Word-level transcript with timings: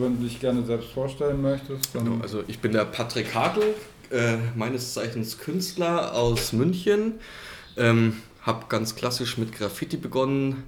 wenn 0.00 0.18
du 0.18 0.24
dich 0.24 0.40
gerne 0.40 0.64
selbst 0.64 0.90
vorstellen 0.90 1.40
möchtest. 1.42 1.92
Genau, 1.92 2.20
also 2.22 2.42
ich 2.46 2.58
bin 2.58 2.72
der 2.72 2.84
Patrick 2.84 3.34
Hartl, 3.34 3.74
äh, 4.10 4.36
meines 4.54 4.94
Zeichens 4.94 5.38
Künstler 5.38 6.14
aus 6.14 6.52
München. 6.52 7.14
Ähm, 7.76 8.16
habe 8.42 8.66
ganz 8.68 8.96
klassisch 8.96 9.38
mit 9.38 9.52
Graffiti 9.52 9.96
begonnen, 9.96 10.64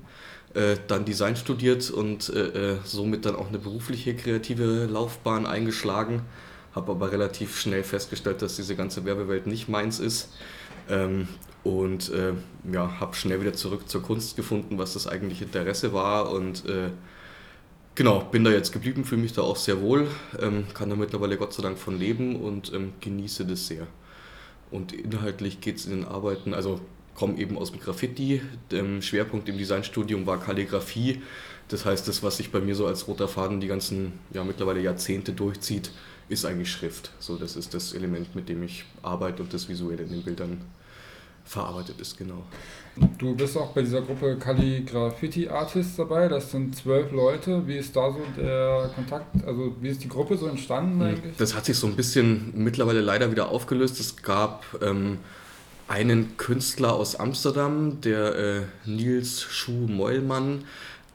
äh, 0.55 0.77
dann 0.87 1.05
Design 1.05 1.37
studiert 1.37 1.91
und 1.91 2.29
äh, 2.29 2.73
äh, 2.73 2.79
somit 2.85 3.25
dann 3.25 3.35
auch 3.35 3.49
eine 3.49 3.59
berufliche 3.59 4.15
kreative 4.15 4.87
Laufbahn 4.87 5.47
eingeschlagen. 5.47 6.23
Habe 6.75 6.93
aber 6.93 7.13
relativ 7.13 7.61
schnell 7.61 7.83
festgestellt, 7.83 8.43
dass 8.43 8.57
diese 8.57 8.77
ganze 8.77 9.05
Werbewelt 9.05 9.47
nicht 9.47 9.69
meins 9.69 10.01
ist. 10.01 10.29
Ähm, 10.89 11.29
und 11.65 12.11
äh, 12.11 12.33
ja, 12.73 13.01
habe 13.01 13.15
schnell 13.15 13.41
wieder 13.41 13.53
zurück 13.53 13.89
zur 13.89 14.03
Kunst 14.03 14.37
gefunden, 14.37 14.79
was 14.79 14.95
das 14.95 15.07
eigentliche 15.07 15.45
Interesse 15.45 15.93
war 15.93 16.31
und 16.31 16.67
äh, 16.67 16.91
genau, 17.95 18.21
bin 18.21 18.45
da 18.45 18.51
jetzt 18.51 18.73
geblieben, 18.73 19.05
fühle 19.05 19.23
mich 19.23 19.33
da 19.33 19.43
auch 19.43 19.57
sehr 19.57 19.81
wohl, 19.81 20.09
ähm, 20.41 20.67
kann 20.75 20.91
da 20.91 20.97
mittlerweile 20.97 21.37
Gott 21.37 21.53
sei 21.53 21.63
Dank 21.63 21.79
von 21.79 21.99
leben 21.99 22.37
und 22.37 22.73
ähm, 22.73 22.93
genieße 23.01 23.47
das 23.47 23.67
sehr. 23.67 23.87
Und 24.71 24.93
inhaltlich 24.93 25.61
geht 25.61 25.77
es 25.77 25.87
in 25.87 25.93
den 25.93 26.05
Arbeiten, 26.05 26.55
also 26.55 26.81
komme 27.15 27.39
eben 27.39 27.59
aus 27.59 27.73
dem 27.73 27.81
Graffiti, 27.81 28.41
der 28.71 29.03
Schwerpunkt 29.03 29.49
im 29.49 29.59
Designstudium 29.59 30.27
war 30.27 30.41
Kalligrafie, 30.41 31.21
das 31.69 31.85
heißt, 31.85 32.07
das, 32.09 32.23
was 32.23 32.37
sich 32.37 32.51
bei 32.51 32.61
mir 32.61 32.75
so 32.75 32.87
als 32.87 33.09
roter 33.09 33.29
Faden 33.29 33.61
die 33.61 33.67
ganzen, 33.67 34.13
ja 34.33 34.45
mittlerweile 34.45 34.81
Jahrzehnte 34.81 35.33
durchzieht, 35.33 35.91
ist 36.29 36.45
eigentlich 36.45 36.71
Schrift. 36.71 37.13
So, 37.19 37.37
das 37.37 37.57
ist 37.57 37.75
das 37.75 37.95
Element, 37.95 38.35
mit 38.35 38.49
dem 38.49 38.63
ich 38.63 38.85
arbeite 39.03 39.43
und 39.43 39.55
das 39.55 39.69
Visuelle 39.69 40.03
in 40.03 40.11
den 40.11 40.23
Bildern 40.23 40.61
verarbeitet 41.45 42.01
ist, 42.01 42.17
genau. 42.17 42.45
Du 43.19 43.35
bist 43.35 43.57
auch 43.57 43.73
bei 43.73 43.81
dieser 43.81 44.03
Gruppe 44.03 44.37
Calligraffiti 44.39 45.49
Artists 45.49 45.97
dabei, 45.97 46.29
das 46.29 46.51
sind 46.51 46.77
zwölf 46.77 47.11
Leute. 47.11 47.67
Wie 47.67 47.79
ist 47.79 47.97
da 47.97 48.13
so 48.13 48.21
der 48.37 48.91
Kontakt, 48.95 49.27
also 49.47 49.75
wie 49.81 49.89
ist 49.89 50.05
die 50.05 50.09
Gruppe 50.09 50.37
so 50.37 50.47
entstanden 50.47 51.01
hm, 51.01 51.07
eigentlich? 51.07 51.37
Das 51.39 51.55
hat 51.55 51.65
sich 51.65 51.79
so 51.79 51.87
ein 51.87 51.97
bisschen 51.97 52.53
mittlerweile 52.55 53.01
leider 53.01 53.31
wieder 53.31 53.49
aufgelöst. 53.49 53.99
Es 53.99 54.17
gab 54.17 54.65
ähm, 54.83 55.19
einen 55.89 56.37
Künstler 56.37 56.95
aus 56.95 57.17
Amsterdam, 57.17 58.01
der 58.03 58.35
äh, 58.37 58.61
Nils 58.85 59.43
Schuh-Meulmann, 59.43 60.65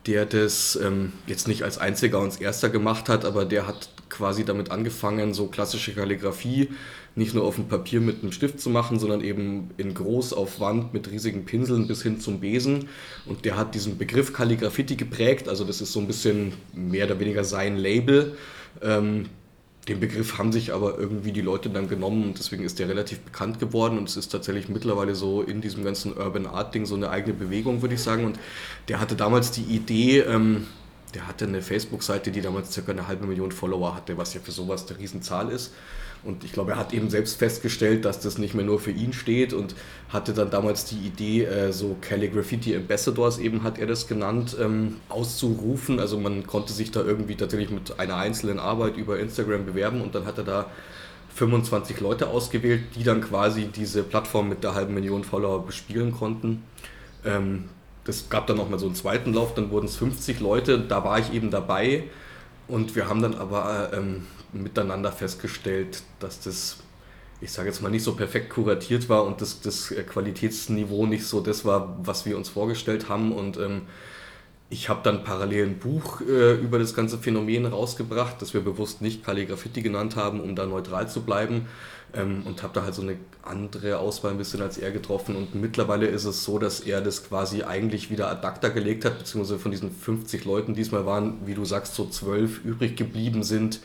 der 0.08 0.26
das 0.26 0.80
ähm, 0.82 1.14
jetzt 1.28 1.48
nicht 1.48 1.64
als 1.64 1.78
einziger 1.78 2.20
und 2.20 2.26
als 2.26 2.38
erster 2.38 2.70
gemacht 2.70 3.08
hat, 3.08 3.24
aber 3.24 3.46
der 3.46 3.68
hat 3.68 3.90
quasi 4.10 4.46
damit 4.46 4.72
angefangen, 4.72 5.34
so 5.34 5.48
klassische 5.48 5.94
Kalligrafie 5.94 6.70
nicht 7.18 7.34
nur 7.34 7.44
auf 7.44 7.56
dem 7.56 7.68
Papier 7.68 8.00
mit 8.00 8.22
einem 8.22 8.32
Stift 8.32 8.60
zu 8.60 8.70
machen, 8.70 9.00
sondern 9.00 9.22
eben 9.22 9.72
in 9.78 9.94
groß 9.94 10.34
auf 10.34 10.60
Wand 10.60 10.94
mit 10.94 11.10
riesigen 11.10 11.46
Pinseln 11.46 11.88
bis 11.88 12.04
hin 12.04 12.20
zum 12.20 12.40
Besen. 12.40 12.90
Und 13.26 13.44
der 13.44 13.58
hat 13.58 13.74
diesen 13.74 13.98
Begriff 13.98 14.34
Kalligraffiti 14.34 14.96
geprägt, 14.96 15.50
also 15.50 15.64
das 15.64 15.82
ist 15.82 15.92
so 15.92 16.00
ein 16.00 16.08
bisschen 16.08 16.54
mehr 16.74 17.06
oder 17.06 17.20
weniger 17.20 17.44
sein 17.44 17.76
Label. 17.76 18.36
Ähm, 18.82 19.26
den 19.88 20.00
Begriff 20.00 20.38
haben 20.38 20.52
sich 20.52 20.74
aber 20.74 21.00
irgendwie 21.00 21.32
die 21.32 21.42
Leute 21.42 21.70
dann 21.70 21.88
genommen 21.88 22.24
und 22.24 22.38
deswegen 22.38 22.64
ist 22.64 22.78
der 22.78 22.90
relativ 22.90 23.20
bekannt 23.20 23.60
geworden 23.60 23.98
und 23.98 24.10
es 24.10 24.18
ist 24.18 24.30
tatsächlich 24.30 24.68
mittlerweile 24.68 25.16
so 25.16 25.42
in 25.42 25.62
diesem 25.62 25.84
ganzen 25.84 26.16
Urban 26.16 26.46
Art 26.46 26.76
Ding 26.76 26.86
so 26.86 26.96
eine 26.96 27.10
eigene 27.10 27.34
Bewegung, 27.34 27.82
würde 27.82 27.96
ich 27.96 28.02
sagen. 28.02 28.26
Und 28.26 28.38
der 28.90 29.00
hatte 29.00 29.16
damals 29.16 29.52
die 29.52 29.64
Idee, 29.64 30.20
ähm, 30.20 30.68
der 31.14 31.28
hatte 31.28 31.46
eine 31.46 31.62
Facebook-Seite, 31.62 32.32
die 32.32 32.42
damals 32.42 32.74
circa 32.74 32.92
eine 32.92 33.08
halbe 33.08 33.26
Million 33.26 33.52
Follower 33.52 33.96
hatte, 33.96 34.18
was 34.18 34.34
ja 34.34 34.42
für 34.42 34.52
sowas 34.52 34.86
eine 34.90 35.00
Riesenzahl 35.00 35.50
ist. 35.50 35.74
Und 36.24 36.44
ich 36.44 36.52
glaube, 36.52 36.72
er 36.72 36.78
hat 36.78 36.94
eben 36.94 37.10
selbst 37.10 37.38
festgestellt, 37.38 38.04
dass 38.04 38.20
das 38.20 38.38
nicht 38.38 38.54
mehr 38.54 38.66
nur 38.66 38.80
für 38.80 38.92
ihn 38.92 39.14
steht 39.14 39.54
und 39.54 39.76
hatte 40.10 40.34
dann 40.34 40.50
damals 40.50 40.86
die 40.86 40.98
Idee, 40.98 41.46
äh, 41.46 41.72
so 41.72 41.96
Calligraffiti 42.02 42.76
Ambassadors 42.76 43.38
eben 43.38 43.64
hat 43.64 43.78
er 43.78 43.86
das 43.88 44.08
genannt, 44.08 44.58
ähm, 44.60 44.98
auszurufen. 45.10 46.00
Also 46.00 46.20
man 46.20 46.46
konnte 46.46 46.74
sich 46.74 46.92
da 46.92 47.02
irgendwie 47.02 47.36
tatsächlich 47.36 47.70
mit 47.70 48.00
einer 48.00 48.18
einzelnen 48.18 48.60
Arbeit 48.60 48.98
über 48.98 49.20
Instagram 49.20 49.66
bewerben 49.66 50.02
und 50.02 50.16
dann 50.16 50.26
hat 50.26 50.38
er 50.38 50.44
da 50.44 50.66
25 51.36 52.00
Leute 52.00 52.28
ausgewählt, 52.28 52.82
die 52.96 53.04
dann 53.04 53.22
quasi 53.22 53.68
diese 53.68 54.02
Plattform 54.04 54.50
mit 54.50 54.64
der 54.64 54.74
halben 54.74 54.96
Million 54.96 55.24
Follower 55.24 55.66
bespielen 55.66 56.12
konnten. 56.12 56.64
Ähm, 57.24 57.66
das 58.08 58.30
gab 58.30 58.48
dann 58.48 58.58
nochmal 58.58 58.80
so 58.80 58.88
einen 58.88 58.96
zweiten 58.96 59.34
Lauf, 59.34 59.54
dann 59.54 59.70
wurden 59.70 59.86
es 59.86 59.98
50 59.98 60.40
Leute, 60.40 60.80
da 60.80 61.04
war 61.04 61.20
ich 61.20 61.34
eben 61.34 61.52
dabei 61.52 62.06
und 62.68 62.96
wir 62.96 63.08
haben 63.08 63.22
dann 63.22 63.36
aber 63.36 63.92
ähm, 63.94 64.26
miteinander 64.52 65.12
festgestellt, 65.12 66.04
dass 66.20 66.40
das, 66.40 66.78
ich 67.42 67.52
sage 67.52 67.70
jetzt 67.70 67.82
mal, 67.82 67.90
nicht 67.90 68.04
so 68.04 68.14
perfekt 68.14 68.50
kuratiert 68.50 69.10
war 69.10 69.26
und 69.26 69.42
das, 69.42 69.62
das 69.62 69.94
Qualitätsniveau 70.10 71.06
nicht 71.06 71.26
so 71.26 71.42
das 71.42 71.66
war, 71.66 71.98
was 72.02 72.26
wir 72.26 72.38
uns 72.38 72.50
vorgestellt 72.50 73.10
haben. 73.10 73.32
Und 73.32 73.58
ähm, 73.58 73.84
ich 74.70 74.90
habe 74.90 75.00
dann 75.04 75.24
parallel 75.24 75.68
ein 75.68 75.80
Buch 75.80 76.22
äh, 76.22 76.56
über 76.56 76.78
das 76.78 76.94
ganze 76.94 77.18
Phänomen 77.18 77.66
rausgebracht, 77.66 78.42
das 78.42 78.54
wir 78.54 78.62
bewusst 78.62 79.02
nicht 79.02 79.24
Calligraffiti 79.24 79.82
genannt 79.82 80.16
haben, 80.18 80.42
um 80.42 80.56
da 80.56 80.66
neutral 80.66 81.08
zu 81.08 81.22
bleiben. 81.22 81.68
Ähm, 82.14 82.44
und 82.46 82.64
habe 82.64 82.74
da 82.74 82.84
halt 82.84 82.94
so 82.94 83.02
eine 83.02 83.18
andere 83.44 84.00
Auswahl 84.00 84.32
ein 84.32 84.38
bisschen 84.38 84.62
als 84.62 84.78
er 84.78 84.92
getroffen. 84.92 85.36
Und 85.36 85.56
mittlerweile 85.56 86.08
ist 86.08 86.26
es 86.26 86.44
so, 86.44 86.60
dass 86.60 86.82
er 86.82 87.02
das 87.02 87.28
quasi 87.28 87.64
eigentlich 87.64 88.10
wieder 88.10 88.30
ad 88.30 88.46
acta 88.46 88.70
gelegt 88.70 89.06
hat, 89.06 89.18
beziehungsweise 89.20 89.60
von 89.60 89.72
diesen 89.72 89.92
50 89.92 90.44
Leuten 90.44 90.74
diesmal 90.74 91.06
waren, 91.06 91.46
wie 91.46 91.54
du 91.54 91.64
sagst, 91.64 91.96
so 91.96 92.06
zwölf 92.08 92.64
übrig 92.66 92.98
geblieben 92.98 93.44
sind, 93.44 93.80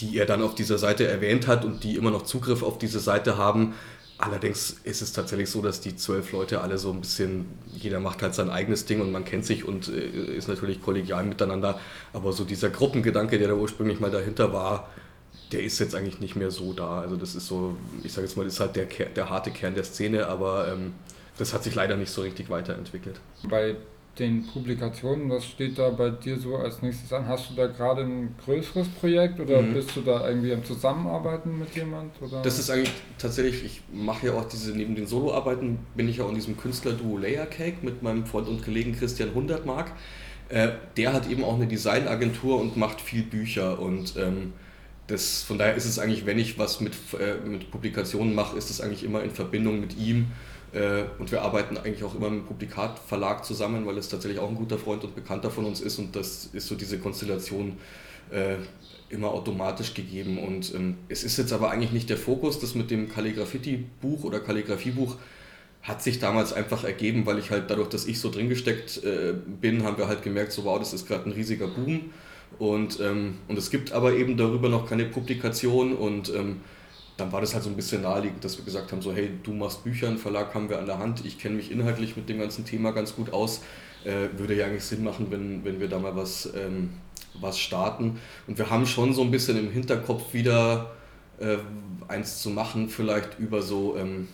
die 0.00 0.16
er 0.18 0.26
dann 0.26 0.42
auf 0.42 0.54
dieser 0.54 0.78
Seite 0.78 1.06
erwähnt 1.06 1.46
hat 1.46 1.64
und 1.64 1.84
die 1.84 1.96
immer 1.96 2.10
noch 2.10 2.22
Zugriff 2.22 2.62
auf 2.62 2.78
diese 2.78 3.00
Seite 3.00 3.36
haben. 3.38 3.74
Allerdings 4.18 4.76
ist 4.84 5.02
es 5.02 5.12
tatsächlich 5.12 5.50
so, 5.50 5.60
dass 5.60 5.80
die 5.82 5.94
zwölf 5.94 6.32
Leute 6.32 6.62
alle 6.62 6.78
so 6.78 6.90
ein 6.90 7.00
bisschen, 7.02 7.46
jeder 7.74 8.00
macht 8.00 8.22
halt 8.22 8.34
sein 8.34 8.48
eigenes 8.48 8.86
Ding 8.86 9.02
und 9.02 9.12
man 9.12 9.26
kennt 9.26 9.44
sich 9.44 9.66
und 9.66 9.88
äh, 9.88 10.36
ist 10.36 10.48
natürlich 10.48 10.80
kollegial 10.80 11.24
miteinander. 11.24 11.78
Aber 12.14 12.32
so 12.32 12.44
dieser 12.44 12.70
Gruppengedanke, 12.70 13.38
der 13.38 13.48
da 13.48 13.54
ursprünglich 13.54 14.00
mal 14.00 14.10
dahinter 14.10 14.54
war, 14.54 14.88
der 15.52 15.62
ist 15.62 15.78
jetzt 15.78 15.94
eigentlich 15.94 16.18
nicht 16.20 16.34
mehr 16.34 16.50
so 16.50 16.72
da. 16.72 17.00
Also 17.00 17.16
das 17.16 17.34
ist 17.34 17.46
so, 17.46 17.76
ich 18.02 18.12
sage 18.12 18.26
jetzt 18.26 18.36
mal, 18.36 18.46
ist 18.46 18.58
halt 18.58 18.74
der, 18.76 18.86
der 18.86 19.28
harte 19.28 19.50
Kern 19.50 19.74
der 19.74 19.84
Szene, 19.84 20.26
aber 20.28 20.68
ähm, 20.68 20.94
das 21.36 21.52
hat 21.52 21.62
sich 21.62 21.74
leider 21.74 21.96
nicht 21.96 22.10
so 22.10 22.22
richtig 22.22 22.48
weiterentwickelt. 22.48 23.20
Bei 23.48 23.76
den 24.18 24.46
Publikationen, 24.46 25.28
was 25.28 25.44
steht 25.44 25.78
da 25.78 25.90
bei 25.90 26.10
dir 26.10 26.38
so 26.38 26.56
als 26.56 26.80
nächstes 26.80 27.12
an? 27.12 27.26
Hast 27.26 27.50
du 27.50 27.54
da 27.54 27.66
gerade 27.66 28.02
ein 28.02 28.34
größeres 28.44 28.88
Projekt 28.88 29.38
oder 29.40 29.60
mhm. 29.60 29.74
bist 29.74 29.94
du 29.94 30.00
da 30.00 30.26
irgendwie 30.28 30.52
am 30.52 30.64
Zusammenarbeiten 30.64 31.58
mit 31.58 31.74
jemand? 31.74 32.12
Oder? 32.22 32.40
Das 32.42 32.58
ist 32.58 32.70
eigentlich 32.70 32.92
tatsächlich, 33.18 33.64
ich 33.64 33.82
mache 33.92 34.28
ja 34.28 34.32
auch 34.34 34.48
diese, 34.48 34.72
neben 34.72 34.94
den 34.94 35.06
Soloarbeiten 35.06 35.78
bin 35.94 36.08
ich 36.08 36.18
ja 36.18 36.24
auch 36.24 36.30
in 36.30 36.34
diesem 36.34 36.56
Künstlerduo 36.56 37.18
Layer 37.18 37.46
Cake 37.46 37.78
mit 37.82 38.02
meinem 38.02 38.24
Freund 38.24 38.48
und 38.48 38.64
Kollegen 38.64 38.96
Christian 38.96 39.34
Hundertmark. 39.34 39.92
Äh, 40.48 40.68
der 40.96 41.12
hat 41.12 41.28
eben 41.28 41.44
auch 41.44 41.56
eine 41.56 41.66
Designagentur 41.66 42.60
und 42.60 42.76
macht 42.76 43.00
viel 43.00 43.22
Bücher 43.22 43.78
und 43.78 44.16
ähm, 44.16 44.52
das, 45.08 45.42
von 45.42 45.58
daher 45.58 45.74
ist 45.74 45.84
es 45.84 45.98
eigentlich, 45.98 46.26
wenn 46.26 46.38
ich 46.38 46.58
was 46.58 46.80
mit, 46.80 46.94
äh, 47.18 47.46
mit 47.46 47.70
Publikationen 47.70 48.34
mache, 48.34 48.56
ist 48.56 48.70
es 48.70 48.80
eigentlich 48.80 49.04
immer 49.04 49.22
in 49.22 49.30
Verbindung 49.30 49.80
mit 49.80 49.96
ihm 49.96 50.26
und 51.18 51.32
wir 51.32 51.40
arbeiten 51.40 51.78
eigentlich 51.78 52.04
auch 52.04 52.14
immer 52.14 52.28
mit 52.28 52.40
dem 52.40 52.46
Publikatverlag 52.46 53.44
zusammen, 53.44 53.86
weil 53.86 53.96
es 53.96 54.08
tatsächlich 54.08 54.40
auch 54.40 54.48
ein 54.48 54.56
guter 54.56 54.78
Freund 54.78 55.04
und 55.04 55.14
Bekannter 55.14 55.50
von 55.50 55.64
uns 55.64 55.80
ist 55.80 55.98
und 55.98 56.14
das 56.14 56.50
ist 56.52 56.66
so 56.66 56.74
diese 56.74 56.98
Konstellation 56.98 57.78
äh, 58.30 58.56
immer 59.08 59.28
automatisch 59.28 59.94
gegeben. 59.94 60.38
Und 60.38 60.74
ähm, 60.74 60.96
es 61.08 61.24
ist 61.24 61.36
jetzt 61.38 61.52
aber 61.52 61.70
eigentlich 61.70 61.92
nicht 61.92 62.10
der 62.10 62.16
Fokus, 62.16 62.58
das 62.58 62.74
mit 62.74 62.90
dem 62.90 63.08
Kalligraffiti-Buch 63.08 64.24
oder 64.24 64.40
Kalligrafiebuch 64.40 65.16
hat 65.82 66.02
sich 66.02 66.18
damals 66.18 66.52
einfach 66.52 66.82
ergeben, 66.82 67.26
weil 67.26 67.38
ich 67.38 67.50
halt 67.50 67.70
dadurch, 67.70 67.88
dass 67.88 68.06
ich 68.06 68.18
so 68.18 68.30
drin 68.30 68.48
gesteckt 68.48 69.04
äh, 69.04 69.34
bin, 69.60 69.84
haben 69.84 69.96
wir 69.98 70.08
halt 70.08 70.22
gemerkt, 70.22 70.50
so 70.50 70.64
wow, 70.64 70.78
das 70.78 70.92
ist 70.92 71.06
gerade 71.06 71.28
ein 71.28 71.32
riesiger 71.32 71.68
Boom. 71.68 72.10
Und, 72.58 72.98
ähm, 73.00 73.38
und 73.46 73.56
es 73.56 73.70
gibt 73.70 73.92
aber 73.92 74.14
eben 74.14 74.36
darüber 74.36 74.68
noch 74.68 74.88
keine 74.88 75.04
Publikation 75.04 75.92
und 75.92 76.32
ähm, 76.34 76.60
dann 77.16 77.32
war 77.32 77.40
das 77.40 77.54
halt 77.54 77.64
so 77.64 77.70
ein 77.70 77.76
bisschen 77.76 78.02
naheliegend, 78.02 78.44
dass 78.44 78.58
wir 78.58 78.64
gesagt 78.64 78.92
haben, 78.92 79.00
so 79.00 79.12
hey, 79.12 79.30
du 79.42 79.52
machst 79.52 79.84
Bücher, 79.84 80.08
einen 80.08 80.18
Verlag 80.18 80.54
haben 80.54 80.68
wir 80.68 80.78
an 80.78 80.86
der 80.86 80.98
Hand, 80.98 81.24
ich 81.24 81.38
kenne 81.38 81.56
mich 81.56 81.70
inhaltlich 81.70 82.16
mit 82.16 82.28
dem 82.28 82.38
ganzen 82.38 82.64
Thema 82.64 82.92
ganz 82.92 83.16
gut 83.16 83.32
aus, 83.32 83.62
äh, 84.04 84.28
würde 84.36 84.54
ja 84.54 84.66
eigentlich 84.66 84.84
Sinn 84.84 85.02
machen, 85.02 85.28
wenn, 85.30 85.64
wenn 85.64 85.80
wir 85.80 85.88
da 85.88 85.98
mal 85.98 86.14
was, 86.14 86.52
ähm, 86.54 86.90
was 87.40 87.58
starten. 87.58 88.18
Und 88.46 88.58
wir 88.58 88.70
haben 88.70 88.86
schon 88.86 89.14
so 89.14 89.22
ein 89.22 89.30
bisschen 89.30 89.58
im 89.58 89.70
Hinterkopf 89.70 90.34
wieder 90.34 90.94
äh, 91.40 91.56
eins 92.08 92.42
zu 92.42 92.50
machen, 92.50 92.88
vielleicht 92.88 93.38
über 93.38 93.62
so, 93.62 93.96
ähm, 93.96 94.28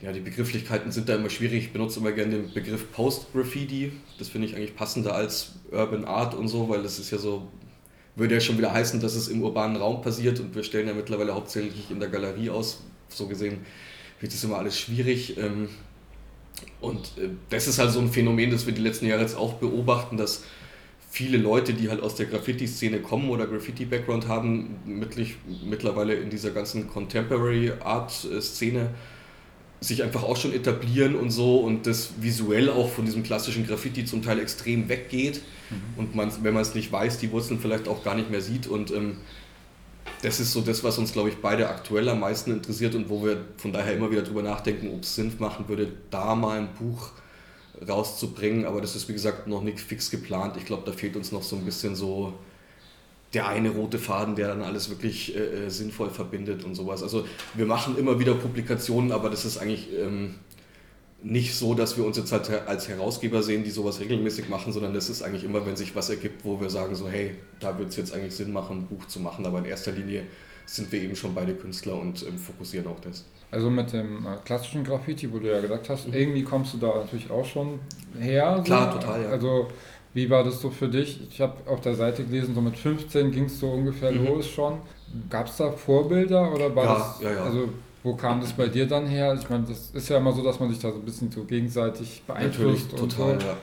ja, 0.00 0.12
die 0.12 0.20
Begrifflichkeiten 0.20 0.90
sind 0.90 1.08
da 1.08 1.14
immer 1.14 1.30
schwierig. 1.30 1.64
Ich 1.64 1.72
benutze 1.72 2.00
immer 2.00 2.12
gerne 2.12 2.32
den 2.32 2.52
Begriff 2.52 2.92
Post-Graffiti. 2.92 3.92
Das 4.18 4.28
finde 4.28 4.48
ich 4.48 4.56
eigentlich 4.56 4.76
passender 4.76 5.14
als 5.14 5.52
Urban 5.70 6.04
Art 6.04 6.34
und 6.34 6.48
so, 6.48 6.68
weil 6.68 6.82
das 6.82 6.98
ist 6.98 7.10
ja 7.10 7.18
so 7.18 7.48
würde 8.16 8.34
ja 8.34 8.40
schon 8.40 8.58
wieder 8.58 8.72
heißen, 8.72 9.00
dass 9.00 9.14
es 9.14 9.28
im 9.28 9.42
urbanen 9.42 9.76
Raum 9.76 10.02
passiert 10.02 10.40
und 10.40 10.54
wir 10.54 10.62
stellen 10.62 10.86
ja 10.86 10.94
mittlerweile 10.94 11.34
hauptsächlich 11.34 11.90
in 11.90 12.00
der 12.00 12.08
Galerie 12.08 12.50
aus. 12.50 12.82
So 13.08 13.26
gesehen 13.26 13.58
wird 14.20 14.32
das 14.32 14.42
immer 14.44 14.58
alles 14.58 14.78
schwierig. 14.78 15.36
Ähm, 15.36 15.68
und 16.80 17.18
äh, 17.18 17.30
das 17.50 17.66
ist 17.66 17.78
halt 17.78 17.90
so 17.90 18.00
ein 18.00 18.10
Phänomen, 18.10 18.50
das 18.50 18.66
wir 18.66 18.72
die 18.72 18.82
letzten 18.82 19.06
Jahre 19.06 19.22
jetzt 19.22 19.36
auch 19.36 19.54
beobachten, 19.54 20.16
dass 20.16 20.44
viele 21.10 21.38
Leute, 21.38 21.74
die 21.74 21.90
halt 21.90 22.02
aus 22.02 22.16
der 22.16 22.26
Graffiti-Szene 22.26 23.00
kommen 23.00 23.30
oder 23.30 23.46
Graffiti-Background 23.46 24.26
haben, 24.26 24.76
mittlerweile 24.84 26.14
in 26.14 26.28
dieser 26.28 26.50
ganzen 26.50 26.88
Contemporary 26.88 27.72
Art-Szene 27.80 28.90
sich 29.84 30.02
einfach 30.02 30.22
auch 30.22 30.36
schon 30.36 30.52
etablieren 30.52 31.14
und 31.14 31.30
so 31.30 31.58
und 31.58 31.86
das 31.86 32.10
visuell 32.20 32.70
auch 32.70 32.88
von 32.88 33.04
diesem 33.04 33.22
klassischen 33.22 33.66
Graffiti 33.66 34.04
zum 34.04 34.22
Teil 34.22 34.38
extrem 34.38 34.88
weggeht 34.88 35.42
mhm. 35.70 35.98
und 35.98 36.14
man, 36.14 36.32
wenn 36.42 36.54
man 36.54 36.62
es 36.62 36.74
nicht 36.74 36.90
weiß, 36.90 37.18
die 37.18 37.30
Wurzeln 37.30 37.60
vielleicht 37.60 37.88
auch 37.88 38.02
gar 38.02 38.14
nicht 38.14 38.30
mehr 38.30 38.40
sieht 38.40 38.66
und 38.66 38.90
ähm, 38.90 39.18
das 40.22 40.40
ist 40.40 40.52
so 40.52 40.62
das, 40.62 40.82
was 40.82 40.96
uns, 40.96 41.12
glaube 41.12 41.28
ich, 41.28 41.36
beide 41.36 41.68
aktuell 41.68 42.08
am 42.08 42.20
meisten 42.20 42.50
interessiert 42.50 42.94
und 42.94 43.10
wo 43.10 43.22
wir 43.22 43.44
von 43.58 43.72
daher 43.72 43.94
immer 43.94 44.10
wieder 44.10 44.22
drüber 44.22 44.42
nachdenken, 44.42 44.88
ob 44.94 45.02
es 45.02 45.14
Sinn 45.14 45.32
machen 45.38 45.68
würde, 45.68 45.92
da 46.10 46.34
mal 46.34 46.58
ein 46.58 46.68
Buch 46.74 47.10
rauszubringen. 47.86 48.64
Aber 48.64 48.80
das 48.80 48.96
ist, 48.96 49.08
wie 49.08 49.12
gesagt, 49.12 49.46
noch 49.46 49.62
nicht 49.62 49.80
fix 49.80 50.10
geplant. 50.10 50.56
Ich 50.56 50.64
glaube, 50.64 50.84
da 50.86 50.92
fehlt 50.92 51.16
uns 51.16 51.30
noch 51.30 51.42
so 51.42 51.56
ein 51.56 51.64
bisschen 51.64 51.94
so 51.94 52.32
der 53.34 53.48
eine 53.48 53.70
rote 53.70 53.98
Faden, 53.98 54.36
der 54.36 54.48
dann 54.48 54.62
alles 54.62 54.90
wirklich 54.90 55.36
äh, 55.36 55.66
äh, 55.66 55.68
sinnvoll 55.70 56.10
verbindet 56.10 56.64
und 56.64 56.74
sowas. 56.74 57.02
Also 57.02 57.26
wir 57.54 57.66
machen 57.66 57.98
immer 57.98 58.18
wieder 58.18 58.34
Publikationen, 58.34 59.12
aber 59.12 59.28
das 59.30 59.44
ist 59.44 59.58
eigentlich 59.58 59.88
ähm, 59.92 60.36
nicht 61.22 61.54
so, 61.54 61.74
dass 61.74 61.96
wir 61.96 62.04
uns 62.04 62.16
jetzt 62.16 62.32
halt 62.32 62.50
als 62.66 62.88
Herausgeber 62.88 63.42
sehen, 63.42 63.64
die 63.64 63.70
sowas 63.70 63.98
regelmäßig 63.98 64.48
machen, 64.48 64.72
sondern 64.72 64.94
das 64.94 65.08
ist 65.08 65.22
eigentlich 65.22 65.44
immer, 65.44 65.66
wenn 65.66 65.74
sich 65.74 65.96
was 65.96 66.10
ergibt, 66.10 66.44
wo 66.44 66.60
wir 66.60 66.70
sagen 66.70 66.94
so, 66.94 67.08
hey, 67.08 67.34
da 67.60 67.78
wird 67.78 67.88
es 67.88 67.96
jetzt 67.96 68.14
eigentlich 68.14 68.34
Sinn 68.34 68.52
machen, 68.52 68.78
ein 68.78 68.86
Buch 68.86 69.06
zu 69.06 69.20
machen, 69.20 69.46
aber 69.46 69.58
in 69.58 69.64
erster 69.64 69.92
Linie 69.92 70.24
sind 70.66 70.90
wir 70.92 71.02
eben 71.02 71.16
schon 71.16 71.34
beide 71.34 71.54
Künstler 71.54 71.98
und 71.98 72.22
ähm, 72.22 72.38
fokussieren 72.38 72.86
auch 72.86 73.00
das. 73.00 73.24
Also 73.50 73.70
mit 73.70 73.92
dem 73.92 74.26
äh, 74.26 74.36
klassischen 74.44 74.84
Graffiti, 74.84 75.32
wo 75.32 75.38
du 75.38 75.50
ja 75.50 75.60
gesagt 75.60 75.88
hast, 75.88 76.08
mhm. 76.08 76.14
irgendwie 76.14 76.42
kommst 76.42 76.74
du 76.74 76.78
da 76.78 76.94
natürlich 76.96 77.30
auch 77.30 77.44
schon 77.44 77.78
her. 78.18 78.60
Klar, 78.64 78.92
so. 78.92 78.98
total, 78.98 79.22
ja. 79.22 79.28
Also 79.28 79.68
wie 80.14 80.30
war 80.30 80.44
das 80.44 80.60
so 80.60 80.70
für 80.70 80.88
dich? 80.88 81.20
Ich 81.28 81.40
habe 81.40 81.54
auf 81.68 81.80
der 81.80 81.94
Seite 81.96 82.24
gelesen, 82.24 82.54
so 82.54 82.60
mit 82.60 82.76
15 82.76 83.32
ging 83.32 83.44
es 83.44 83.58
so 83.58 83.68
ungefähr 83.70 84.12
mhm. 84.12 84.26
los 84.26 84.48
schon. 84.48 84.78
Gab 85.28 85.48
es 85.48 85.56
da 85.56 85.72
Vorbilder 85.72 86.52
oder 86.52 86.74
war 86.74 86.84
ja, 86.84 86.94
das, 86.94 87.20
ja, 87.20 87.32
ja. 87.32 87.42
also 87.44 87.68
wo 88.02 88.14
kam 88.14 88.40
das 88.40 88.52
bei 88.52 88.68
dir 88.68 88.86
dann 88.86 89.06
her? 89.06 89.36
Ich 89.40 89.48
meine, 89.50 89.64
das 89.64 89.90
ist 89.92 90.08
ja 90.08 90.18
immer 90.18 90.32
so, 90.32 90.42
dass 90.42 90.60
man 90.60 90.70
sich 90.70 90.78
da 90.78 90.90
so 90.90 90.98
ein 90.98 91.04
bisschen 91.04 91.32
so 91.32 91.44
gegenseitig 91.44 92.22
beeinflusst. 92.26 92.92
Natürlich, 92.92 93.14
total, 93.14 93.40
so. 93.40 93.46
ja. 93.46 93.56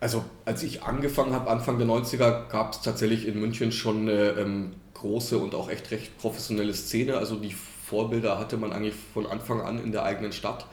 Also 0.00 0.24
als 0.44 0.62
ich 0.62 0.82
angefangen 0.82 1.32
habe, 1.32 1.50
Anfang 1.50 1.78
der 1.78 1.86
90er, 1.86 2.48
gab 2.48 2.72
es 2.72 2.82
tatsächlich 2.82 3.26
in 3.26 3.40
München 3.40 3.70
schon 3.72 4.02
eine 4.02 4.30
ähm, 4.30 4.72
große 4.94 5.38
und 5.38 5.54
auch 5.54 5.70
echt 5.70 5.90
recht 5.90 6.18
professionelle 6.18 6.74
Szene. 6.74 7.16
Also 7.16 7.36
die 7.36 7.54
Vorbilder 7.86 8.38
hatte 8.38 8.56
man 8.56 8.72
eigentlich 8.72 8.94
von 9.14 9.26
Anfang 9.26 9.60
an 9.60 9.82
in 9.82 9.92
der 9.92 10.04
eigenen 10.04 10.32
Stadt 10.32 10.66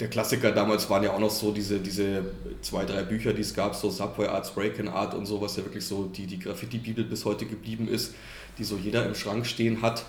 der 0.00 0.08
Klassiker 0.08 0.52
damals 0.52 0.88
waren 0.90 1.02
ja 1.02 1.12
auch 1.12 1.18
noch 1.18 1.30
so 1.30 1.50
diese, 1.50 1.80
diese 1.80 2.22
zwei, 2.62 2.84
drei 2.84 3.02
Bücher, 3.02 3.32
die 3.32 3.40
es 3.40 3.54
gab, 3.54 3.74
so 3.74 3.90
Subway 3.90 4.26
Arts, 4.26 4.50
Break-in 4.50 4.88
Art 4.88 5.14
und 5.14 5.26
so, 5.26 5.40
was 5.40 5.56
ja 5.56 5.64
wirklich 5.64 5.84
so 5.84 6.04
die, 6.04 6.26
die 6.26 6.38
Graffiti-Bibel 6.38 7.04
bis 7.04 7.24
heute 7.24 7.46
geblieben 7.46 7.88
ist, 7.88 8.14
die 8.58 8.64
so 8.64 8.76
jeder 8.76 9.04
im 9.06 9.14
Schrank 9.14 9.46
stehen 9.46 9.82
hat. 9.82 10.04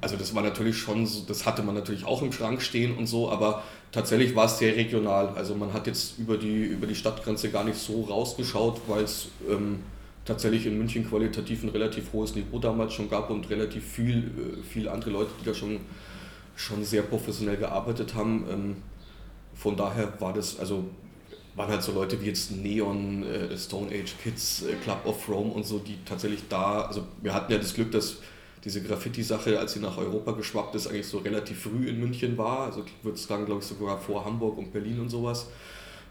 Also 0.00 0.16
das 0.16 0.34
war 0.34 0.42
natürlich 0.42 0.78
schon 0.78 1.06
so, 1.06 1.24
das 1.26 1.46
hatte 1.46 1.62
man 1.62 1.74
natürlich 1.74 2.04
auch 2.04 2.22
im 2.22 2.32
Schrank 2.32 2.62
stehen 2.62 2.96
und 2.96 3.06
so, 3.06 3.30
aber 3.30 3.62
tatsächlich 3.92 4.34
war 4.34 4.46
es 4.46 4.58
sehr 4.58 4.76
regional. 4.76 5.28
Also 5.36 5.54
man 5.54 5.72
hat 5.72 5.86
jetzt 5.86 6.18
über 6.18 6.36
die, 6.38 6.64
über 6.64 6.86
die 6.86 6.94
Stadtgrenze 6.94 7.50
gar 7.50 7.64
nicht 7.64 7.78
so 7.78 8.02
rausgeschaut, 8.02 8.80
weil 8.86 9.04
es 9.04 9.28
ähm, 9.48 9.80
tatsächlich 10.24 10.66
in 10.66 10.78
München 10.78 11.08
qualitativ 11.08 11.62
ein 11.62 11.68
relativ 11.68 12.12
hohes 12.12 12.34
Niveau 12.34 12.58
damals 12.58 12.94
schon 12.94 13.10
gab 13.10 13.30
und 13.30 13.48
relativ 13.50 13.84
viel, 13.84 14.18
äh, 14.18 14.62
viel 14.62 14.88
andere 14.88 15.10
Leute, 15.10 15.30
die 15.40 15.44
da 15.44 15.54
schon, 15.54 15.80
schon 16.56 16.82
sehr 16.84 17.02
professionell 17.02 17.56
gearbeitet 17.56 18.14
haben. 18.14 18.44
Ähm, 18.50 18.76
von 19.54 19.76
daher 19.76 20.20
war 20.20 20.32
das, 20.32 20.58
also 20.58 20.84
waren 21.56 21.68
halt 21.70 21.82
so 21.82 21.92
Leute 21.92 22.20
wie 22.20 22.26
jetzt 22.26 22.50
Neon, 22.50 23.22
äh, 23.22 23.56
Stone 23.56 23.88
Age 23.88 24.14
Kids, 24.22 24.62
äh, 24.62 24.74
Club 24.82 25.06
of 25.06 25.28
Rome 25.28 25.52
und 25.52 25.64
so, 25.64 25.78
die 25.78 25.98
tatsächlich 26.04 26.42
da, 26.48 26.82
also 26.82 27.04
wir 27.22 27.32
hatten 27.32 27.52
ja 27.52 27.58
das 27.58 27.74
Glück, 27.74 27.92
dass 27.92 28.16
diese 28.64 28.82
Graffiti-Sache, 28.82 29.58
als 29.58 29.74
sie 29.74 29.80
nach 29.80 29.98
Europa 29.98 30.32
geschwappt 30.32 30.74
ist, 30.74 30.86
eigentlich 30.86 31.06
so 31.06 31.18
relativ 31.18 31.62
früh 31.62 31.86
in 31.86 32.00
München 32.00 32.36
war. 32.38 32.60
Also 32.60 32.82
ich 32.84 33.04
würde 33.04 33.18
sagen, 33.18 33.44
glaube 33.44 33.60
ich, 33.60 33.66
sogar 33.66 33.98
vor 33.98 34.24
Hamburg 34.24 34.56
und 34.56 34.72
Berlin 34.72 35.00
und 35.00 35.10
sowas. 35.10 35.48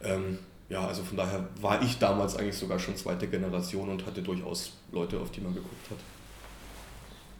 Ähm, 0.03 0.37
ja, 0.69 0.87
also 0.87 1.03
von 1.03 1.17
daher 1.17 1.47
war 1.59 1.81
ich 1.81 1.97
damals 1.97 2.37
eigentlich 2.37 2.57
sogar 2.57 2.79
schon 2.79 2.95
zweite 2.95 3.27
Generation 3.27 3.89
und 3.89 4.05
hatte 4.05 4.21
durchaus 4.21 4.73
Leute, 4.91 5.19
auf 5.19 5.31
die 5.31 5.41
man 5.41 5.53
geguckt 5.53 5.89
hat. 5.89 5.97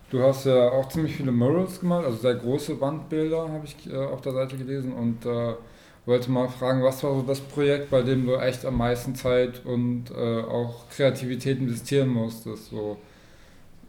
Du 0.09 0.21
hast 0.21 0.45
ja 0.45 0.69
auch 0.71 0.89
ziemlich 0.89 1.15
viele 1.15 1.31
Murals 1.31 1.79
gemalt, 1.79 2.05
also 2.05 2.17
sehr 2.17 2.35
große 2.35 2.79
Wandbilder 2.79 3.49
habe 3.49 3.65
ich 3.65 3.91
äh, 3.91 3.95
auf 3.95 4.21
der 4.21 4.33
Seite 4.33 4.57
gelesen 4.57 4.93
und 4.93 5.25
äh, 5.25 5.55
wollte 6.05 6.31
mal 6.31 6.49
fragen, 6.49 6.83
was 6.83 7.03
war 7.03 7.15
so 7.15 7.21
das 7.21 7.39
Projekt, 7.39 7.89
bei 7.89 8.01
dem 8.01 8.25
du 8.25 8.35
echt 8.35 8.65
am 8.65 8.77
meisten 8.77 9.15
Zeit 9.15 9.65
und 9.65 10.11
äh, 10.11 10.41
auch 10.41 10.89
Kreativität 10.89 11.59
investieren 11.59 12.09
musstest? 12.09 12.69
So, 12.69 12.97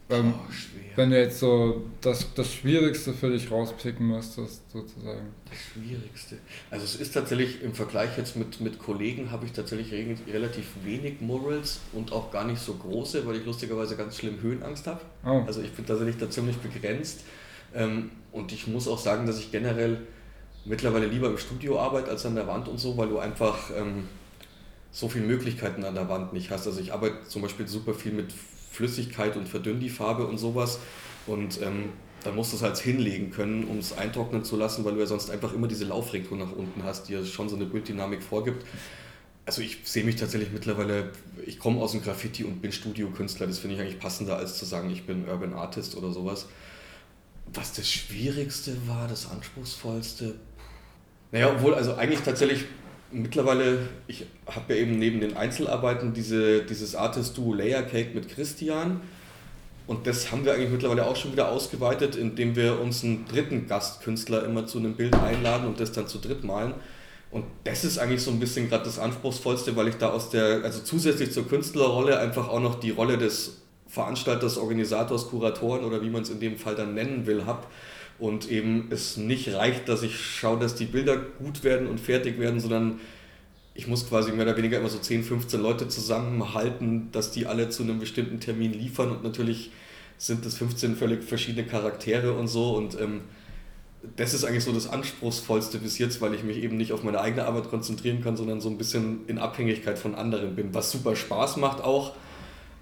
ähm, 0.09 0.33
oh, 0.37 0.51
wenn 0.95 1.09
du 1.09 1.19
jetzt 1.19 1.39
so 1.39 1.83
das, 1.99 2.33
das 2.35 2.53
Schwierigste 2.53 3.11
für 3.11 3.31
dich 3.31 3.49
rauspicken 3.49 4.07
müsstest, 4.07 4.69
sozusagen. 4.71 5.33
Das 5.49 5.57
Schwierigste. 5.57 6.37
Also 6.69 6.85
es 6.85 6.95
ist 6.95 7.13
tatsächlich 7.13 7.63
im 7.63 7.73
Vergleich 7.73 8.15
jetzt 8.17 8.35
mit, 8.35 8.61
mit 8.61 8.77
Kollegen 8.77 9.31
habe 9.31 9.45
ich 9.45 9.51
tatsächlich 9.51 9.91
relativ 10.31 10.67
wenig 10.83 11.21
Morals 11.21 11.79
und 11.91 12.11
auch 12.11 12.31
gar 12.31 12.45
nicht 12.45 12.61
so 12.61 12.75
große, 12.75 13.25
weil 13.25 13.37
ich 13.37 13.45
lustigerweise 13.45 13.97
ganz 13.97 14.17
schlimm 14.17 14.39
Höhenangst 14.41 14.85
habe. 14.85 15.01
Oh. 15.25 15.43
Also 15.47 15.61
ich 15.61 15.71
bin 15.71 15.85
tatsächlich 15.85 16.17
da 16.17 16.29
ziemlich 16.29 16.57
begrenzt. 16.57 17.21
Ähm, 17.73 18.11
und 18.31 18.51
ich 18.51 18.67
muss 18.67 18.87
auch 18.87 18.99
sagen, 18.99 19.25
dass 19.25 19.39
ich 19.39 19.51
generell 19.51 20.01
mittlerweile 20.65 21.05
lieber 21.07 21.27
im 21.27 21.37
Studio 21.37 21.79
arbeite 21.79 22.09
als 22.09 22.25
an 22.25 22.35
der 22.35 22.47
Wand 22.47 22.67
und 22.67 22.79
so, 22.79 22.97
weil 22.97 23.09
du 23.09 23.19
einfach 23.19 23.69
ähm, 23.75 24.07
so 24.91 25.09
viele 25.09 25.25
Möglichkeiten 25.25 25.83
an 25.83 25.95
der 25.95 26.09
Wand 26.09 26.33
nicht 26.33 26.51
hast. 26.51 26.67
Also 26.67 26.79
ich 26.79 26.93
arbeite 26.93 27.23
zum 27.27 27.41
Beispiel 27.41 27.67
super 27.67 27.93
viel 27.93 28.11
mit 28.11 28.33
Flüssigkeit 28.71 29.37
und 29.37 29.47
verdünn 29.47 29.79
die 29.79 29.89
Farbe 29.89 30.25
und 30.25 30.37
sowas. 30.37 30.79
Und 31.27 31.61
ähm, 31.61 31.89
dann 32.23 32.35
musst 32.35 32.51
du 32.51 32.57
es 32.57 32.63
halt 32.63 32.77
hinlegen 32.77 33.29
können, 33.31 33.65
um 33.65 33.77
es 33.77 33.97
eintrocknen 33.97 34.43
zu 34.43 34.57
lassen, 34.57 34.83
weil 34.83 34.95
du 34.95 34.99
ja 34.99 35.05
sonst 35.05 35.29
einfach 35.29 35.53
immer 35.53 35.67
diese 35.67 35.85
Laufregung 35.85 36.39
nach 36.39 36.51
unten 36.51 36.83
hast, 36.83 37.07
die 37.07 37.13
ja 37.13 37.23
schon 37.23 37.49
so 37.49 37.55
eine 37.55 37.65
Bilddynamik 37.65 38.23
vorgibt. 38.23 38.65
Also 39.45 39.61
ich 39.61 39.77
sehe 39.83 40.03
mich 40.03 40.15
tatsächlich 40.15 40.51
mittlerweile, 40.51 41.11
ich 41.45 41.59
komme 41.59 41.79
aus 41.79 41.91
dem 41.91 42.01
Graffiti 42.01 42.43
und 42.43 42.61
bin 42.61 42.71
Studiokünstler. 42.71 43.45
Das 43.45 43.59
finde 43.59 43.75
ich 43.75 43.81
eigentlich 43.81 43.99
passender, 43.99 44.37
als 44.37 44.57
zu 44.57 44.65
sagen, 44.65 44.89
ich 44.89 45.05
bin 45.05 45.27
Urban 45.27 45.53
Artist 45.53 45.95
oder 45.95 46.11
sowas. 46.11 46.47
Was 47.53 47.73
das 47.73 47.91
Schwierigste 47.91 48.75
war, 48.87 49.07
das 49.07 49.29
Anspruchsvollste, 49.29 50.33
naja, 51.31 51.51
obwohl, 51.51 51.73
also 51.73 51.95
eigentlich 51.95 52.21
tatsächlich 52.21 52.65
mittlerweile, 53.11 53.89
ich 54.07 54.25
habe 54.47 54.73
ja 54.73 54.81
eben 54.81 54.97
neben 54.97 55.21
den 55.21 55.37
Einzelarbeiten 55.37 56.13
diese, 56.13 56.63
dieses 56.63 56.95
Artist-Duo 56.95 57.53
Layer 57.53 57.83
Cake 57.83 58.13
mit 58.13 58.29
Christian. 58.29 59.01
Und 59.87 60.07
das 60.07 60.31
haben 60.31 60.45
wir 60.45 60.53
eigentlich 60.53 60.71
mittlerweile 60.71 61.05
auch 61.05 61.15
schon 61.15 61.31
wieder 61.31 61.49
ausgeweitet, 61.49 62.15
indem 62.15 62.55
wir 62.55 62.81
uns 62.81 63.03
einen 63.03 63.25
dritten 63.27 63.67
Gastkünstler 63.67 64.43
immer 64.43 64.65
zu 64.65 64.79
einem 64.79 64.95
Bild 64.95 65.13
einladen 65.15 65.67
und 65.67 65.79
das 65.79 65.91
dann 65.91 66.07
zu 66.07 66.17
dritt 66.17 66.43
malen. 66.43 66.73
Und 67.29 67.45
das 67.65 67.83
ist 67.83 67.97
eigentlich 67.97 68.21
so 68.21 68.31
ein 68.31 68.39
bisschen 68.39 68.69
gerade 68.69 68.85
das 68.85 68.97
Anspruchsvollste, 68.97 69.75
weil 69.75 69.89
ich 69.89 69.95
da 69.95 70.09
aus 70.09 70.29
der, 70.29 70.63
also 70.63 70.81
zusätzlich 70.81 71.31
zur 71.31 71.47
Künstlerrolle 71.47 72.17
einfach 72.17 72.47
auch 72.47 72.61
noch 72.61 72.79
die 72.79 72.91
Rolle 72.91 73.17
des 73.17 73.57
Veranstalters, 73.87 74.57
Organisators, 74.57 75.27
Kuratoren 75.27 75.83
oder 75.83 76.01
wie 76.01 76.09
man 76.09 76.23
es 76.23 76.29
in 76.29 76.39
dem 76.39 76.57
Fall 76.57 76.75
dann 76.75 76.93
nennen 76.93 77.25
will, 77.25 77.45
habe 77.45 77.65
und 78.19 78.49
eben 78.49 78.87
es 78.91 79.17
nicht 79.17 79.53
reicht, 79.53 79.89
dass 79.89 80.03
ich 80.03 80.19
schaue, 80.19 80.59
dass 80.59 80.75
die 80.75 80.85
Bilder 80.85 81.17
gut 81.17 81.63
werden 81.63 81.87
und 81.87 81.99
fertig 81.99 82.39
werden, 82.39 82.59
sondern 82.59 82.99
ich 83.73 83.87
muss 83.87 84.07
quasi 84.07 84.31
mehr 84.31 84.45
oder 84.45 84.55
weniger 84.55 84.79
immer 84.79 84.89
so 84.89 84.99
10, 84.99 85.23
15 85.23 85.61
Leute 85.61 85.89
zusammenhalten, 85.89 87.09
dass 87.11 87.31
die 87.31 87.45
alle 87.45 87.69
zu 87.69 87.83
einem 87.83 87.99
bestimmten 87.99 88.39
Termin 88.39 88.71
liefern. 88.71 89.11
Und 89.11 89.23
natürlich 89.23 89.71
sind 90.17 90.45
das 90.45 90.55
15 90.57 90.95
völlig 90.95 91.23
verschiedene 91.23 91.67
Charaktere 91.67 92.33
und 92.33 92.47
so. 92.47 92.73
Und 92.75 92.99
ähm, 92.99 93.21
das 94.15 94.33
ist 94.33 94.45
eigentlich 94.45 94.63
so 94.63 94.71
das 94.71 94.87
Anspruchsvollste 94.87 95.79
bis 95.79 95.97
jetzt, 95.97 96.21
weil 96.21 96.33
ich 96.33 96.43
mich 96.43 96.57
eben 96.57 96.77
nicht 96.77 96.93
auf 96.93 97.03
meine 97.03 97.19
eigene 97.19 97.45
Arbeit 97.45 97.69
konzentrieren 97.69 98.23
kann, 98.23 98.37
sondern 98.37 98.61
so 98.61 98.69
ein 98.69 98.77
bisschen 98.77 99.27
in 99.27 99.39
Abhängigkeit 99.39 99.99
von 99.99 100.15
anderen 100.15 100.55
bin, 100.55 100.73
was 100.73 100.91
super 100.91 101.17
Spaß 101.17 101.57
macht 101.57 101.83
auch, 101.83 102.13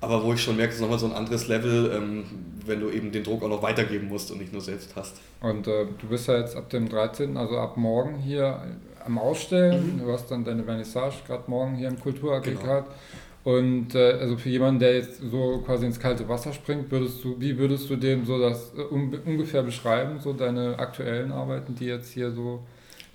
aber 0.03 0.23
wo 0.23 0.33
ich 0.33 0.41
schon 0.41 0.57
merke, 0.57 0.69
es 0.69 0.75
ist 0.75 0.81
nochmal 0.81 0.99
so 0.99 1.05
ein 1.07 1.13
anderes 1.13 1.47
Level, 1.47 1.91
ähm, 1.95 2.25
wenn 2.65 2.79
du 2.79 2.89
eben 2.89 3.11
den 3.11 3.23
Druck 3.23 3.43
auch 3.43 3.49
noch 3.49 3.61
weitergeben 3.63 4.07
musst 4.07 4.31
und 4.31 4.39
nicht 4.39 4.51
nur 4.51 4.61
selbst 4.61 4.95
hast. 4.95 5.17
Und 5.41 5.67
äh, 5.67 5.85
du 5.99 6.07
bist 6.07 6.27
ja 6.27 6.37
jetzt 6.37 6.55
ab 6.55 6.69
dem 6.69 6.89
13., 6.89 7.37
also 7.37 7.57
ab 7.57 7.77
morgen 7.77 8.19
hier 8.19 8.61
am 9.05 9.17
Ausstellen. 9.17 9.95
Mhm. 9.95 9.99
Du 10.05 10.11
hast 10.11 10.29
dann 10.29 10.43
deine 10.43 10.63
Vernissage 10.63 11.15
gerade 11.27 11.43
morgen 11.47 11.75
hier 11.75 11.87
im 11.87 11.99
Kulturaggregat. 11.99 12.85
Genau. 12.85 12.95
Und 13.43 13.93
äh, 13.93 14.13
also 14.13 14.37
für 14.37 14.49
jemanden, 14.49 14.79
der 14.79 14.95
jetzt 14.95 15.21
so 15.29 15.61
quasi 15.65 15.85
ins 15.85 15.99
kalte 15.99 16.27
Wasser 16.29 16.53
springt, 16.53 16.89
würdest 16.89 17.23
du, 17.23 17.35
wie 17.39 17.57
würdest 17.57 17.89
du 17.89 17.97
dem 17.97 18.25
so 18.25 18.39
das 18.39 18.71
äh, 18.77 18.93
un 18.93 19.13
ungefähr 19.25 19.63
beschreiben, 19.63 20.19
so 20.19 20.31
deine 20.31 20.79
aktuellen 20.79 21.31
Arbeiten, 21.31 21.75
die 21.75 21.85
jetzt 21.85 22.13
hier 22.13 22.31
so 22.31 22.61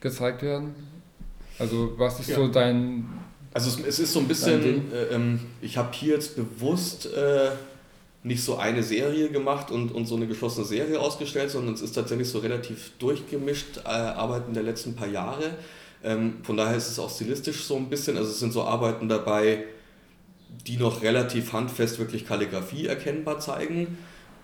gezeigt 0.01 0.43
werden? 0.43 0.75
Also 1.59 1.95
was 1.97 2.21
ist 2.21 2.31
ja. 2.31 2.37
so 2.37 2.49
dein, 2.49 3.09
also 3.59 3.71
es, 3.71 3.87
es 3.87 3.99
ist 3.99 4.13
so 4.13 4.21
ein 4.21 4.29
bisschen, 4.29 4.93
äh, 4.93 5.15
ähm, 5.15 5.41
ich 5.61 5.77
habe 5.77 5.89
hier 5.93 6.15
jetzt 6.15 6.37
bewusst 6.37 7.13
äh, 7.13 7.51
nicht 8.23 8.45
so 8.45 8.57
eine 8.57 8.85
Serie 8.85 9.31
gemacht 9.31 9.73
und, 9.73 9.91
und 9.91 10.07
so 10.07 10.15
eine 10.15 10.29
geschlossene 10.29 10.65
Serie 10.65 11.01
ausgestellt, 11.01 11.51
sondern 11.51 11.75
es 11.75 11.83
ist 11.83 11.93
tatsächlich 11.93 12.29
so 12.29 12.39
relativ 12.39 12.93
durchgemischt 13.01 13.79
äh, 13.85 13.89
Arbeiten 13.89 14.55
der 14.55 14.63
letzten 14.63 14.95
paar 14.95 15.09
Jahre. 15.09 15.57
Ähm, 16.05 16.35
von 16.45 16.57
daher 16.57 16.77
ist 16.77 16.89
es 16.89 17.01
auch 17.01 17.11
stilistisch 17.11 17.65
so 17.65 17.75
ein 17.75 17.89
bisschen, 17.89 18.17
also 18.17 18.31
es 18.31 18.39
sind 18.39 18.53
so 18.53 18.63
Arbeiten 18.63 19.09
dabei, 19.09 19.65
die 20.69 20.77
noch 20.77 21.03
relativ 21.03 21.53
handfest 21.53 21.99
wirklich 21.99 22.27
Kalligrafie 22.27 22.87
erkennbar 22.87 23.41
zeigen. 23.41 23.99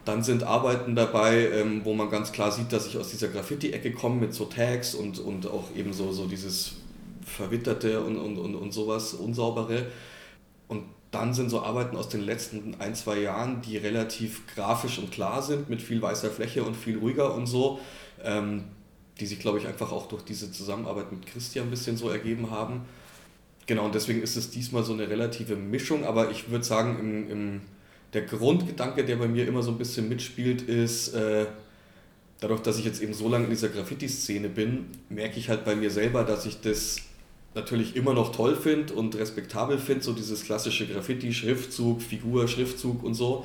Dann 0.05 0.25
sind 0.25 0.43
Arbeiten 0.43 0.97
dabei, 0.97 1.51
ähm, 1.53 1.83
wo 1.85 1.95
man 1.95 2.11
ganz 2.11 2.33
klar 2.33 2.51
sieht, 2.51 2.73
dass 2.73 2.89
ich 2.89 2.99
aus 2.99 3.11
dieser 3.11 3.29
Graffiti-Ecke 3.29 3.93
komme 3.93 4.17
mit 4.17 4.35
so 4.35 4.47
Tags 4.47 4.97
und, 4.97 5.21
und 5.21 5.47
auch 5.47 5.69
eben 5.77 5.93
so, 5.93 6.11
so 6.11 6.27
dieses 6.27 6.75
Verwitterte 7.25 8.03
und, 8.03 8.17
und, 8.17 8.39
und, 8.39 8.55
und 8.55 8.73
sowas, 8.73 9.15
Unsaubere. 9.15 9.87
Und 10.69 10.85
dann 11.11 11.35
sind 11.35 11.51
so 11.51 11.63
Arbeiten 11.63 11.97
aus 11.97 12.09
den 12.09 12.23
letzten 12.23 12.77
ein, 12.81 12.95
zwei 12.95 13.21
Jahren, 13.21 13.63
die 13.63 13.77
relativ 13.77 14.47
grafisch 14.55 14.99
und 14.99 15.13
klar 15.13 15.43
sind, 15.43 15.71
mit 15.71 15.81
viel 15.81 16.03
weißer 16.03 16.31
Fläche 16.31 16.65
und 16.65 16.77
viel 16.77 16.99
ruhiger 16.99 17.35
und 17.35 17.47
so, 17.47 17.79
ähm, 18.23 18.65
die 19.21 19.27
sich, 19.27 19.39
glaube 19.39 19.59
ich, 19.59 19.67
einfach 19.67 19.93
auch 19.93 20.09
durch 20.09 20.23
diese 20.23 20.51
Zusammenarbeit 20.51 21.13
mit 21.13 21.27
Christian 21.27 21.69
ein 21.69 21.71
bisschen 21.71 21.97
so 21.97 22.09
ergeben 22.09 22.51
haben. 22.51 22.83
Genau, 23.67 23.85
und 23.85 23.95
deswegen 23.95 24.23
ist 24.23 24.37
es 24.37 24.51
diesmal 24.51 24.83
so 24.83 24.93
eine 24.93 25.09
relative 25.09 25.57
Mischung, 25.57 26.05
aber 26.05 26.31
ich 26.31 26.51
würde 26.51 26.65
sagen, 26.65 26.99
im, 26.99 27.31
im 27.31 27.61
der 28.13 28.23
Grundgedanke, 28.23 29.05
der 29.05 29.17
bei 29.17 29.27
mir 29.27 29.47
immer 29.47 29.63
so 29.63 29.73
ein 29.73 29.79
bisschen 29.79 30.09
mitspielt, 30.09 30.63
ist, 30.63 31.15
äh, 31.15 31.47
dadurch, 32.41 32.61
dass 32.63 32.79
ich 32.79 32.85
jetzt 32.85 33.03
eben 33.03 33.13
so 33.13 33.29
lange 33.29 33.45
in 33.45 33.51
dieser 33.51 33.69
Graffiti-Szene 33.69 34.49
bin, 34.49 34.87
merke 35.09 35.39
ich 35.39 35.49
halt 35.49 35.65
bei 35.65 35.75
mir 35.75 35.91
selber, 35.91 36.25
dass 36.25 36.47
ich 36.47 36.61
das 36.61 36.99
natürlich 37.55 37.97
immer 37.97 38.15
noch 38.15 38.33
toll 38.33 38.57
finde 38.57 38.95
und 38.95 39.17
respektabel 39.17 39.79
finde, 39.79 40.05
so 40.05 40.13
dieses 40.13 40.45
klassische 40.45 40.87
Graffiti, 40.87 41.33
Schriftzug, 41.33 42.03
Figur, 42.03 42.49
Schriftzug 42.49 43.03
und 43.03 43.15
so. 43.15 43.45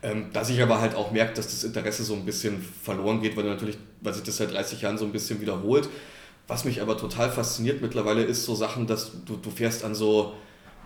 Ähm, 0.00 0.26
dass 0.32 0.48
ich 0.48 0.62
aber 0.62 0.80
halt 0.80 0.94
auch 0.94 1.10
merke, 1.10 1.34
dass 1.34 1.46
das 1.46 1.64
Interesse 1.64 2.04
so 2.04 2.14
ein 2.14 2.24
bisschen 2.24 2.64
verloren 2.82 3.20
geht, 3.20 3.36
weil 3.36 3.44
natürlich, 3.44 3.78
weil 4.00 4.14
sich 4.14 4.22
das 4.22 4.36
seit 4.36 4.52
30 4.52 4.80
Jahren 4.82 4.96
so 4.96 5.04
ein 5.04 5.12
bisschen 5.12 5.40
wiederholt. 5.40 5.88
Was 6.46 6.64
mich 6.64 6.80
aber 6.80 6.96
total 6.96 7.30
fasziniert 7.30 7.82
mittlerweile 7.82 8.22
ist 8.22 8.44
so 8.44 8.54
Sachen, 8.54 8.86
dass 8.86 9.10
du, 9.24 9.36
du 9.36 9.50
fährst 9.50 9.84
an 9.84 9.94
so 9.94 10.34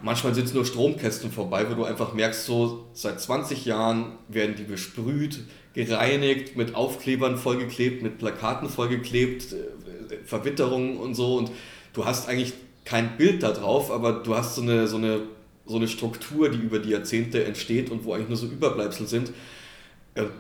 manchmal 0.03 0.35
sind 0.35 0.47
es 0.47 0.55
nur 0.55 0.65
Stromkästen 0.65 1.31
vorbei, 1.31 1.67
wo 1.71 1.75
du 1.75 1.85
einfach 1.85 2.13
merkst, 2.13 2.45
so 2.45 2.87
seit 2.93 3.21
20 3.21 3.65
Jahren 3.65 4.19
werden 4.29 4.57
die 4.57 4.65
besprüht, 4.65 5.41
gereinigt, 5.75 6.57
mit 6.57 6.75
Aufklebern 6.75 7.39
vollgeklebt, 7.39 8.03
mit 8.03 8.19
Plakaten 8.19 8.69
vollgeklebt, 8.69 9.53
äh, 9.53 10.17
Verwitterungen 10.25 10.99
und 10.99 11.15
so. 11.15 11.37
Und 11.37 11.51
du 11.93 12.05
hast 12.05 12.29
eigentlich 12.29 12.53
kein 12.85 13.17
Bild 13.17 13.43
da 13.43 13.53
drauf, 13.53 13.91
aber 13.91 14.13
du 14.13 14.35
hast 14.35 14.57
so 14.57 14.63
eine, 14.63 14.87
so, 14.87 14.97
eine, 14.97 15.21
so 15.67 15.77
eine 15.77 15.89
Struktur, 15.89 16.49
die 16.49 16.59
über 16.59 16.79
die 16.79 16.91
Jahrzehnte 16.91 17.45
entsteht 17.45 17.91
und 17.91 18.05
wo 18.05 18.13
eigentlich 18.13 18.29
nur 18.29 18.39
so 18.39 18.47
Überbleibsel 18.47 19.07
sind. 19.07 19.33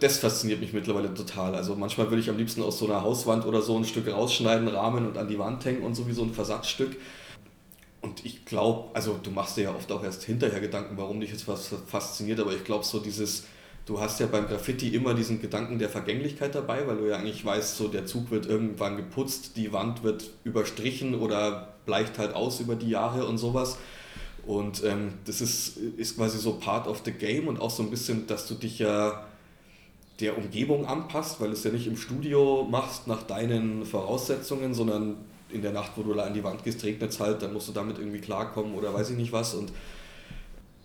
Das 0.00 0.18
fasziniert 0.18 0.60
mich 0.60 0.72
mittlerweile 0.72 1.14
total. 1.14 1.54
Also 1.54 1.74
manchmal 1.76 2.10
würde 2.10 2.20
ich 2.20 2.28
am 2.28 2.36
liebsten 2.36 2.62
aus 2.62 2.78
so 2.78 2.86
einer 2.86 3.02
Hauswand 3.02 3.46
oder 3.46 3.62
so 3.62 3.76
ein 3.76 3.84
Stück 3.84 4.06
rausschneiden, 4.12 4.68
Rahmen 4.68 5.06
und 5.06 5.16
an 5.16 5.28
die 5.28 5.38
Wand 5.38 5.64
hängen 5.64 5.82
und 5.82 5.94
so 5.94 6.06
wie 6.06 6.12
so 6.12 6.22
ein 6.22 6.34
Versatzstück. 6.34 6.96
Und 8.02 8.24
ich 8.26 8.44
glaube, 8.44 8.90
also 8.94 9.18
du 9.22 9.30
machst 9.30 9.56
dir 9.56 9.62
ja 9.62 9.74
oft 9.74 9.90
auch 9.92 10.02
erst 10.02 10.24
hinterher 10.24 10.60
Gedanken, 10.60 10.96
warum 10.98 11.20
dich 11.20 11.30
jetzt 11.30 11.46
was 11.46 11.70
fasziniert, 11.86 12.40
aber 12.40 12.52
ich 12.52 12.64
glaube 12.64 12.84
so 12.84 12.98
dieses, 12.98 13.44
du 13.86 14.00
hast 14.00 14.20
ja 14.20 14.26
beim 14.26 14.46
Graffiti 14.46 14.94
immer 14.94 15.14
diesen 15.14 15.40
Gedanken 15.40 15.78
der 15.78 15.88
Vergänglichkeit 15.88 16.54
dabei, 16.54 16.86
weil 16.86 16.98
du 16.98 17.08
ja 17.08 17.16
eigentlich 17.16 17.44
weißt, 17.44 17.76
so 17.76 17.88
der 17.88 18.06
Zug 18.06 18.30
wird 18.30 18.46
irgendwann 18.46 18.96
geputzt, 18.96 19.56
die 19.56 19.72
Wand 19.72 20.02
wird 20.02 20.30
überstrichen 20.44 21.14
oder 21.14 21.74
bleicht 21.84 22.18
halt 22.18 22.34
aus 22.34 22.60
über 22.60 22.76
die 22.76 22.90
Jahre 22.90 23.26
und 23.26 23.38
sowas. 23.38 23.78
Und 24.46 24.84
ähm, 24.84 25.14
das 25.24 25.40
ist, 25.40 25.76
ist 25.76 26.16
quasi 26.16 26.38
so 26.38 26.54
part 26.54 26.86
of 26.86 27.02
the 27.04 27.12
game 27.12 27.48
und 27.48 27.60
auch 27.60 27.70
so 27.70 27.82
ein 27.82 27.90
bisschen, 27.90 28.26
dass 28.26 28.46
du 28.46 28.54
dich 28.54 28.78
ja 28.78 29.24
der 30.20 30.36
Umgebung 30.36 30.86
anpasst, 30.86 31.40
weil 31.40 31.48
du 31.48 31.54
es 31.54 31.64
ja 31.64 31.70
nicht 31.70 31.86
im 31.86 31.96
Studio 31.96 32.66
machst 32.68 33.06
nach 33.06 33.22
deinen 33.22 33.84
Voraussetzungen, 33.84 34.74
sondern 34.74 35.16
in 35.50 35.62
der 35.62 35.72
Nacht, 35.72 35.92
wo 35.96 36.02
du 36.02 36.14
da 36.14 36.24
an 36.24 36.34
die 36.34 36.44
Wand 36.44 36.64
gehst, 36.64 36.82
regnet 36.84 37.10
es 37.10 37.20
halt, 37.20 37.42
dann 37.42 37.52
musst 37.52 37.68
du 37.68 37.72
damit 37.72 37.98
irgendwie 37.98 38.20
klarkommen 38.20 38.74
oder 38.74 38.94
weiß 38.94 39.10
ich 39.10 39.16
nicht 39.16 39.32
was. 39.32 39.54
Und 39.54 39.72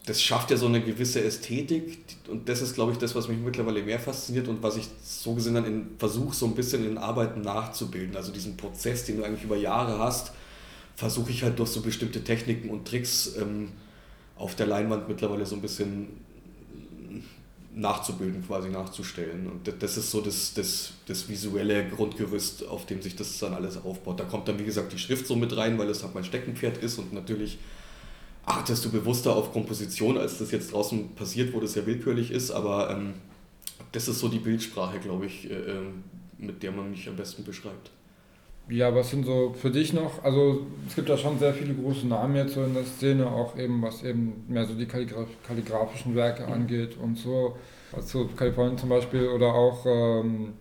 das 0.08 0.22
schafft 0.24 0.52
ja 0.52 0.58
so 0.58 0.68
eine 0.68 0.82
gewisse 0.82 1.22
Ästhetik 1.22 2.00
und 2.30 2.48
das 2.48 2.62
ist, 2.62 2.76
glaube 2.76 2.94
ich, 2.94 2.98
das, 2.98 3.14
was 3.14 3.28
mich 3.28 3.38
mittlerweile 3.38 3.84
mehr 3.84 4.00
fasziniert 4.00 4.48
und 4.48 4.64
was 4.64 4.78
ich 4.78 4.88
so 5.04 5.34
gesehen 5.34 5.56
dann 5.56 5.88
versuche, 6.00 6.34
so 6.34 6.46
ein 6.46 6.56
bisschen 6.56 6.86
in 6.88 6.98
Arbeiten 6.98 7.42
nachzubilden. 7.42 8.16
Also 8.16 8.32
diesen 8.32 8.56
Prozess, 8.56 9.04
den 9.04 9.18
du 9.18 9.24
eigentlich 9.24 9.44
über 9.44 9.58
Jahre 9.58 10.00
hast, 10.00 10.32
versuche 10.96 11.32
ich 11.32 11.44
halt 11.44 11.60
durch 11.60 11.70
so 11.72 11.82
bestimmte 11.82 12.24
Techniken 12.24 12.70
und 12.70 12.88
Tricks 12.88 13.34
ähm, 13.38 13.74
auf 14.38 14.56
der 14.56 14.68
Leinwand 14.68 15.10
mittlerweile 15.10 15.46
so 15.46 15.56
ein 15.56 15.62
bisschen 15.62 16.08
nachzubilden, 17.76 18.46
quasi 18.48 18.70
nachzustellen. 18.70 19.48
Und 19.48 19.72
das 19.82 19.98
ist 19.98 20.10
so 20.10 20.22
das, 20.22 20.54
das, 20.54 20.94
das 21.06 21.28
visuelle 21.28 21.86
Grundgerüst, 21.90 22.66
auf 22.66 22.86
dem 22.86 23.02
sich 23.02 23.18
das 23.18 23.38
dann 23.40 23.54
alles 23.54 23.84
aufbaut. 23.84 24.22
Da 24.22 24.24
kommt 24.24 24.48
dann, 24.48 24.58
wie 24.58 24.64
gesagt, 24.64 24.94
die 24.94 25.00
Schrift 25.00 25.28
so 25.28 25.36
mit 25.36 25.56
rein, 25.58 25.78
weil 25.78 25.90
es 25.90 26.02
halt 26.02 26.16
mein 26.16 26.24
Steckenpferd 26.24 26.78
ist 26.78 26.98
und 26.98 27.12
natürlich 27.12 27.58
achtest 28.48 28.86
du 28.86 28.92
bewusster 28.92 29.36
auf 29.36 29.51
Komposition, 29.51 30.18
als 30.18 30.39
das 30.39 30.51
jetzt 30.51 30.74
draußen 30.74 31.13
passiert, 31.16 31.54
wo 31.54 31.60
das 31.60 31.75
ja 31.75 31.86
willkürlich 31.86 32.32
ist, 32.32 32.50
aber 32.50 32.89
ähm, 32.89 33.13
das 33.92 34.08
ist 34.08 34.20
so 34.20 34.30
die 34.30 34.39
Bildsprache, 34.39 35.00
glaube 35.00 35.25
ich, 35.25 35.51
äh, 35.51 35.54
ähm, 35.54 36.04
mit 36.38 36.63
der 36.63 36.72
man 36.72 36.89
mich 36.89 37.08
am 37.08 37.16
besten 37.16 37.44
beschreibt. 37.44 37.92
Ja, 38.70 38.94
was 38.94 39.10
sind 39.10 39.25
so 39.25 39.54
für 39.54 39.70
dich 39.70 39.94
noch, 39.94 40.24
also 40.24 40.66
es 40.88 40.96
gibt 40.96 41.10
ja 41.10 41.18
schon 41.18 41.39
sehr 41.39 41.54
viele 41.54 41.74
große 41.74 42.08
Namen 42.08 42.36
jetzt 42.36 42.54
so 42.54 42.63
in 42.63 42.74
der 42.74 42.86
Szene, 42.86 43.27
auch 43.27 43.58
eben 43.58 43.82
was 43.82 44.04
eben 44.04 44.46
mehr 44.48 44.66
so 44.66 44.74
die 44.75 44.86
Kalligraf 44.86 45.27
kalligrafischen 45.46 46.16
Werke 46.16 46.46
mhm. 46.46 46.54
angeht 46.54 46.98
und 47.01 47.18
so, 47.18 47.56
also 47.94 48.30
Kalifornien 48.36 48.77
zum 48.77 48.89
Beispiel 48.89 49.27
oder 49.27 49.54
auch 49.54 49.86
ähm, 49.86 50.54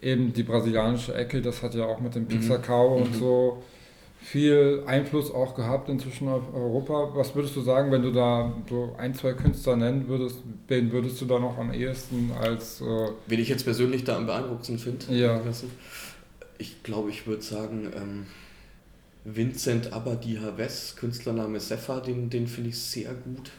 eben 0.00 0.32
die 0.32 0.42
brasilianische 0.42 1.14
Ecke, 1.14 1.42
das 1.42 1.62
hat 1.62 1.74
ja 1.74 1.86
auch 1.86 2.00
mit 2.00 2.14
dem 2.14 2.24
mhm. 2.24 2.28
Pixacao 2.28 2.98
mhm. 2.98 3.02
und 3.02 3.14
so 3.16 3.62
viel 4.20 4.82
Einfluss 4.86 5.30
auch 5.32 5.54
gehabt 5.54 5.88
inzwischen 5.88 6.28
auf 6.28 6.42
Europa. 6.52 7.12
Was 7.14 7.34
würdest 7.34 7.56
du 7.56 7.60
sagen, 7.60 7.90
wenn 7.92 8.02
du 8.02 8.12
da 8.12 8.52
so 8.68 8.94
ein, 8.98 9.14
zwei 9.14 9.32
Künstler 9.32 9.76
nennen 9.76 10.08
würdest, 10.08 10.40
wen 10.66 10.92
würdest 10.92 11.20
du 11.20 11.24
da 11.24 11.38
noch 11.38 11.56
am 11.58 11.72
ehesten 11.72 12.32
als... 12.38 12.80
Äh 12.80 13.08
wen 13.26 13.40
ich 13.40 13.48
jetzt 13.48 13.64
persönlich 13.64 14.04
da 14.04 14.16
am 14.16 14.26
beeindruckendsten 14.26 14.78
finde? 14.78 15.14
Ja 15.14 15.40
ich 16.58 16.82
glaube, 16.82 17.10
ich 17.10 17.26
würde 17.26 17.42
sagen, 17.42 17.90
ähm, 17.96 18.26
Vincent 19.24 19.92
Abadi 19.92 20.38
Haves, 20.42 20.96
Künstlername 20.96 21.60
Sefa, 21.60 22.00
den, 22.00 22.28
den 22.30 22.46
finde 22.46 22.70
ich 22.70 22.78
sehr 22.78 23.14
gut. 23.14 23.50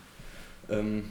Ähm, 0.69 1.05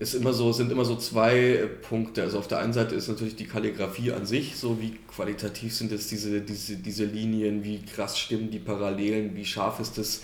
ist 0.00 0.14
immer 0.14 0.32
so, 0.32 0.50
sind 0.50 0.72
immer 0.72 0.86
so 0.86 0.96
zwei 0.96 1.68
Punkte. 1.82 2.22
Also 2.22 2.38
auf 2.38 2.48
der 2.48 2.58
einen 2.58 2.72
Seite 2.72 2.94
ist 2.94 3.08
natürlich 3.08 3.36
die 3.36 3.44
Kalligrafie 3.44 4.12
an 4.12 4.24
sich, 4.24 4.56
so 4.56 4.80
wie 4.80 4.96
qualitativ 5.14 5.76
sind 5.76 5.92
es 5.92 6.08
diese, 6.08 6.40
diese, 6.40 6.76
diese 6.76 7.04
Linien, 7.04 7.62
wie 7.62 7.82
krass 7.84 8.18
stimmen 8.18 8.50
die 8.50 8.58
Parallelen, 8.58 9.36
wie 9.36 9.44
scharf 9.44 9.78
ist 9.78 9.98
das 9.98 10.22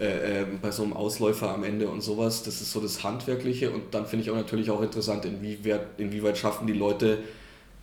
äh, 0.00 0.40
äh, 0.40 0.46
bei 0.60 0.72
so 0.72 0.82
einem 0.82 0.92
Ausläufer 0.92 1.54
am 1.54 1.62
Ende 1.62 1.88
und 1.88 2.02
sowas. 2.02 2.42
Das 2.42 2.60
ist 2.60 2.72
so 2.72 2.80
das 2.80 3.04
Handwerkliche 3.04 3.70
und 3.70 3.94
dann 3.94 4.06
finde 4.06 4.24
ich 4.24 4.30
auch 4.32 4.36
natürlich 4.36 4.70
auch 4.72 4.82
interessant, 4.82 5.24
inwieweit, 5.24 5.86
inwieweit 5.98 6.36
schaffen 6.36 6.66
die 6.66 6.72
Leute 6.72 7.18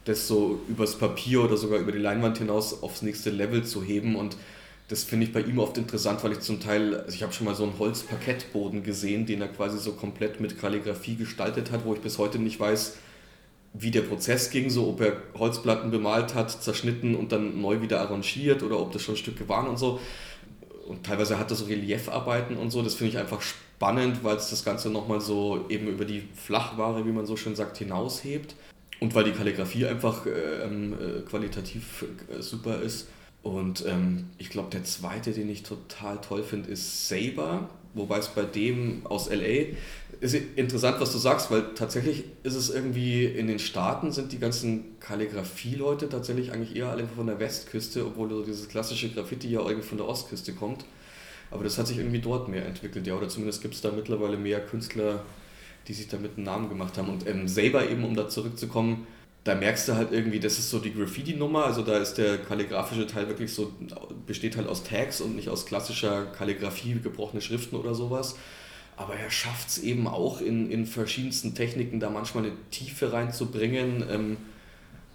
das 0.03 0.27
so 0.27 0.59
übers 0.67 0.97
Papier 0.97 1.41
oder 1.41 1.55
sogar 1.55 1.79
über 1.79 1.93
die 1.93 1.99
Leinwand 1.99 2.37
hinaus 2.37 2.83
aufs 2.83 3.01
nächste 3.01 3.29
Level 3.29 3.63
zu 3.63 3.81
heben. 3.81 4.17
Und 4.17 4.35
das 4.89 5.03
finde 5.03 5.27
ich 5.27 5.31
bei 5.31 5.41
ihm 5.41 5.59
oft 5.59 5.77
interessant, 5.77 6.23
weil 6.23 6.31
ich 6.31 6.39
zum 6.39 6.59
Teil, 6.59 6.95
also 6.95 7.13
ich 7.13 7.21
habe 7.21 7.31
schon 7.31 7.45
mal 7.45 7.53
so 7.53 7.63
einen 7.63 7.77
Holzparkettboden 7.77 8.83
gesehen, 8.83 9.27
den 9.27 9.41
er 9.41 9.47
quasi 9.47 9.77
so 9.77 9.93
komplett 9.93 10.41
mit 10.41 10.59
Kalligrafie 10.59 11.15
gestaltet 11.15 11.71
hat, 11.71 11.85
wo 11.85 11.93
ich 11.93 12.01
bis 12.01 12.17
heute 12.17 12.39
nicht 12.39 12.59
weiß, 12.59 12.97
wie 13.73 13.91
der 13.91 14.01
Prozess 14.01 14.49
ging, 14.49 14.71
so 14.71 14.89
ob 14.89 15.01
er 15.01 15.17
Holzplatten 15.37 15.91
bemalt 15.91 16.33
hat, 16.33 16.49
zerschnitten 16.49 17.15
und 17.15 17.31
dann 17.31 17.61
neu 17.61 17.81
wieder 17.81 18.01
arrangiert 18.01 18.63
oder 18.63 18.79
ob 18.79 18.91
das 18.91 19.03
schon 19.03 19.15
Stücke 19.15 19.47
waren 19.47 19.67
und 19.67 19.77
so. 19.77 19.99
Und 20.87 21.05
teilweise 21.05 21.37
hat 21.37 21.51
er 21.51 21.55
so 21.55 21.65
Reliefarbeiten 21.65 22.57
und 22.57 22.71
so, 22.71 22.81
das 22.81 22.95
finde 22.95 23.11
ich 23.11 23.19
einfach 23.19 23.41
spannend, 23.41 24.23
weil 24.23 24.37
es 24.37 24.49
das 24.49 24.65
Ganze 24.65 24.89
nochmal 24.89 25.21
so 25.21 25.67
eben 25.69 25.87
über 25.87 26.03
die 26.03 26.23
Flachware, 26.33 27.05
wie 27.05 27.11
man 27.11 27.27
so 27.27 27.37
schön 27.37 27.55
sagt, 27.55 27.77
hinaushebt. 27.77 28.55
Und 28.99 29.13
weil 29.13 29.23
die 29.23 29.31
Kalligrafie 29.33 29.85
einfach 29.85 30.25
äh, 30.25 30.63
ähm, 30.63 30.93
äh, 30.93 31.21
qualitativ 31.21 32.05
äh, 32.27 32.41
super 32.41 32.81
ist. 32.81 33.07
Und 33.41 33.85
ähm, 33.87 34.25
ich 34.37 34.49
glaube, 34.49 34.69
der 34.69 34.83
zweite, 34.83 35.31
den 35.31 35.49
ich 35.49 35.63
total 35.63 36.19
toll 36.21 36.43
finde, 36.43 36.69
ist 36.69 37.07
Saber. 37.07 37.69
Wobei 37.93 38.19
es 38.19 38.27
bei 38.27 38.43
dem 38.43 39.05
aus 39.07 39.29
LA 39.29 39.73
ist 40.19 40.35
interessant, 40.35 40.99
was 40.99 41.11
du 41.11 41.17
sagst, 41.17 41.49
weil 41.49 41.73
tatsächlich 41.75 42.25
ist 42.43 42.55
es 42.55 42.69
irgendwie 42.69 43.25
in 43.25 43.47
den 43.47 43.57
Staaten 43.57 44.11
sind 44.11 44.31
die 44.31 44.39
ganzen 44.39 44.99
Kalligrafie-Leute 44.99 46.09
tatsächlich 46.09 46.51
eigentlich 46.51 46.75
eher 46.75 46.89
alle 46.89 47.07
von 47.07 47.25
der 47.25 47.39
Westküste, 47.39 48.05
obwohl 48.05 48.29
so 48.29 48.43
dieses 48.43 48.67
klassische 48.67 49.09
Graffiti 49.09 49.49
ja 49.49 49.61
irgendwie 49.61 49.87
von 49.87 49.97
der 49.97 50.07
Ostküste 50.07 50.53
kommt. 50.53 50.85
Aber 51.51 51.63
das 51.63 51.77
hat 51.77 51.87
sich 51.87 51.97
irgendwie 51.97 52.19
dort 52.19 52.47
mehr 52.47 52.65
entwickelt, 52.65 53.07
ja. 53.07 53.15
Oder 53.15 53.29
zumindest 53.29 53.61
gibt 53.61 53.73
es 53.73 53.81
da 53.81 53.91
mittlerweile 53.91 54.37
mehr 54.37 54.59
Künstler, 54.59 55.23
die 55.87 55.93
sich 55.93 56.07
damit 56.07 56.37
einen 56.37 56.45
Namen 56.45 56.69
gemacht 56.69 56.97
haben. 56.97 57.09
Und 57.09 57.27
ähm, 57.27 57.47
Saber 57.47 57.89
eben, 57.89 58.03
um 58.03 58.15
da 58.15 58.29
zurückzukommen, 58.29 59.07
da 59.43 59.55
merkst 59.55 59.87
du 59.87 59.95
halt 59.95 60.11
irgendwie, 60.11 60.39
das 60.39 60.59
ist 60.59 60.69
so 60.69 60.79
die 60.79 60.93
Graffiti-Nummer, 60.93 61.65
also 61.65 61.81
da 61.81 61.97
ist 61.97 62.15
der 62.15 62.37
kalligrafische 62.37 63.07
Teil 63.07 63.27
wirklich 63.27 63.53
so, 63.53 63.71
besteht 64.27 64.57
halt 64.57 64.67
aus 64.67 64.83
Tags 64.83 65.21
und 65.21 65.35
nicht 65.35 65.49
aus 65.49 65.65
klassischer 65.65 66.25
Kalligrafie, 66.25 66.99
gebrochene 67.01 67.41
Schriften 67.41 67.75
oder 67.75 67.95
sowas. 67.95 68.35
Aber 68.97 69.15
er 69.15 69.31
schafft 69.31 69.69
es 69.69 69.77
eben 69.77 70.07
auch 70.07 70.41
in, 70.41 70.69
in 70.69 70.85
verschiedensten 70.85 71.55
Techniken, 71.55 72.01
da 72.01 72.09
manchmal 72.09 72.45
eine 72.45 72.53
Tiefe 72.69 73.13
reinzubringen 73.13 74.03
ähm, 74.11 74.37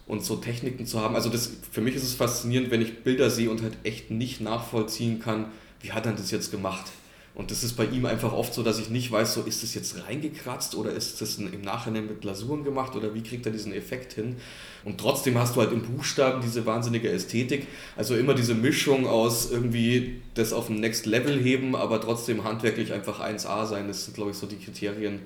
und 0.06 0.24
so 0.24 0.36
Techniken 0.36 0.86
zu 0.86 1.00
haben. 1.00 1.14
Also 1.14 1.28
das, 1.28 1.50
für 1.70 1.82
mich 1.82 1.94
ist 1.94 2.04
es 2.04 2.14
faszinierend, 2.14 2.70
wenn 2.70 2.80
ich 2.80 3.02
Bilder 3.02 3.28
sehe 3.28 3.50
und 3.50 3.60
halt 3.60 3.76
echt 3.84 4.10
nicht 4.10 4.40
nachvollziehen 4.40 5.20
kann, 5.20 5.46
wie 5.82 5.92
hat 5.92 6.06
er 6.06 6.12
das 6.12 6.30
jetzt 6.30 6.50
gemacht 6.50 6.90
Und 7.34 7.50
das 7.50 7.64
ist 7.64 7.72
bei 7.72 7.86
ihm 7.86 8.06
einfach 8.06 8.32
oft 8.32 8.54
so, 8.54 8.62
dass 8.62 8.78
ich 8.78 8.90
nicht 8.90 9.10
weiß, 9.10 9.34
so 9.34 9.42
ist 9.42 9.64
das 9.64 9.74
jetzt 9.74 10.06
reingekratzt 10.06 10.76
oder 10.76 10.92
ist 10.92 11.20
das 11.20 11.36
im 11.36 11.62
Nachhinein 11.62 12.06
mit 12.06 12.20
Glasuren 12.20 12.62
gemacht 12.62 12.94
oder 12.94 13.12
wie 13.12 13.24
kriegt 13.24 13.44
er 13.44 13.50
diesen 13.50 13.72
Effekt 13.72 14.12
hin? 14.12 14.36
Und 14.84 14.98
trotzdem 14.98 15.36
hast 15.36 15.56
du 15.56 15.60
halt 15.60 15.72
im 15.72 15.82
Buchstaben 15.82 16.42
diese 16.42 16.64
wahnsinnige 16.64 17.10
Ästhetik. 17.10 17.66
Also 17.96 18.14
immer 18.14 18.34
diese 18.34 18.54
Mischung 18.54 19.08
aus 19.08 19.50
irgendwie 19.50 20.22
das 20.34 20.52
auf 20.52 20.70
ein 20.70 20.78
Next 20.78 21.06
Level 21.06 21.40
heben, 21.40 21.74
aber 21.74 22.00
trotzdem 22.00 22.44
handwerklich 22.44 22.92
einfach 22.92 23.20
1A 23.20 23.66
sein. 23.66 23.88
Das 23.88 24.04
sind, 24.04 24.14
glaube 24.14 24.30
ich, 24.30 24.36
so 24.36 24.46
die 24.46 24.58
Kriterien, 24.58 25.18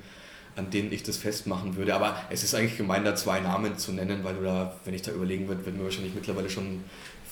an 0.56 0.70
denen 0.70 0.90
ich 0.90 1.02
das 1.02 1.18
festmachen 1.18 1.76
würde. 1.76 1.94
Aber 1.94 2.16
es 2.30 2.42
ist 2.42 2.54
eigentlich 2.54 2.78
gemein, 2.78 3.04
da 3.04 3.16
zwei 3.16 3.40
Namen 3.40 3.76
zu 3.76 3.92
nennen, 3.92 4.24
weil 4.24 4.36
du 4.36 4.44
da, 4.44 4.74
wenn 4.86 4.94
ich 4.94 5.02
da 5.02 5.12
überlegen 5.12 5.46
würde, 5.46 5.66
würden 5.66 5.76
mir 5.76 5.84
wahrscheinlich 5.84 6.14
mittlerweile 6.14 6.48
schon 6.48 6.84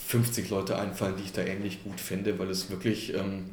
50 0.06 0.50
Leute 0.50 0.78
einfallen, 0.78 1.14
die 1.16 1.24
ich 1.24 1.32
da 1.32 1.42
ähnlich 1.42 1.82
gut 1.82 1.98
finde, 1.98 2.38
weil 2.38 2.50
es 2.50 2.68
wirklich 2.68 3.14
ähm, 3.14 3.46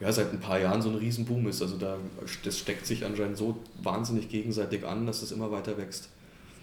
ja, 0.00 0.12
seit 0.12 0.32
ein 0.32 0.40
paar 0.40 0.60
Jahren 0.60 0.80
so 0.80 0.90
ein 0.90 0.96
Riesenboom 0.96 1.48
ist. 1.48 1.62
Also 1.62 1.76
da, 1.76 1.96
das 2.44 2.58
steckt 2.58 2.86
sich 2.86 3.04
anscheinend 3.04 3.36
so 3.36 3.56
wahnsinnig 3.82 4.28
gegenseitig 4.28 4.86
an, 4.86 5.06
dass 5.06 5.22
es 5.22 5.32
immer 5.32 5.50
weiter 5.50 5.76
wächst. 5.76 6.08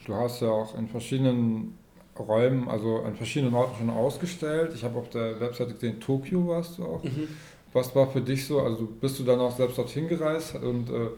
Du 0.05 0.13
hast 0.13 0.41
ja 0.41 0.49
auch 0.49 0.77
in 0.77 0.87
verschiedenen 0.87 1.77
Räumen, 2.17 2.69
also 2.69 2.99
an 2.99 3.15
verschiedenen 3.15 3.53
Orten 3.53 3.77
schon 3.77 3.89
ausgestellt. 3.89 4.71
Ich 4.73 4.83
habe 4.83 4.97
auf 4.99 5.09
der 5.09 5.39
Webseite 5.39 5.73
gesehen, 5.73 5.99
Tokio 5.99 6.47
warst 6.47 6.77
du 6.77 6.85
auch. 6.85 7.03
Mhm. 7.03 7.27
Was 7.73 7.93
war 7.93 8.09
für 8.09 8.21
dich 8.21 8.45
so, 8.45 8.61
also 8.61 8.87
bist 9.01 9.19
du 9.19 9.23
dann 9.23 9.39
auch 9.39 9.55
selbst 9.55 9.77
dorthin 9.77 10.07
gereist 10.07 10.55
und 10.55 10.89
äh, 10.89 11.09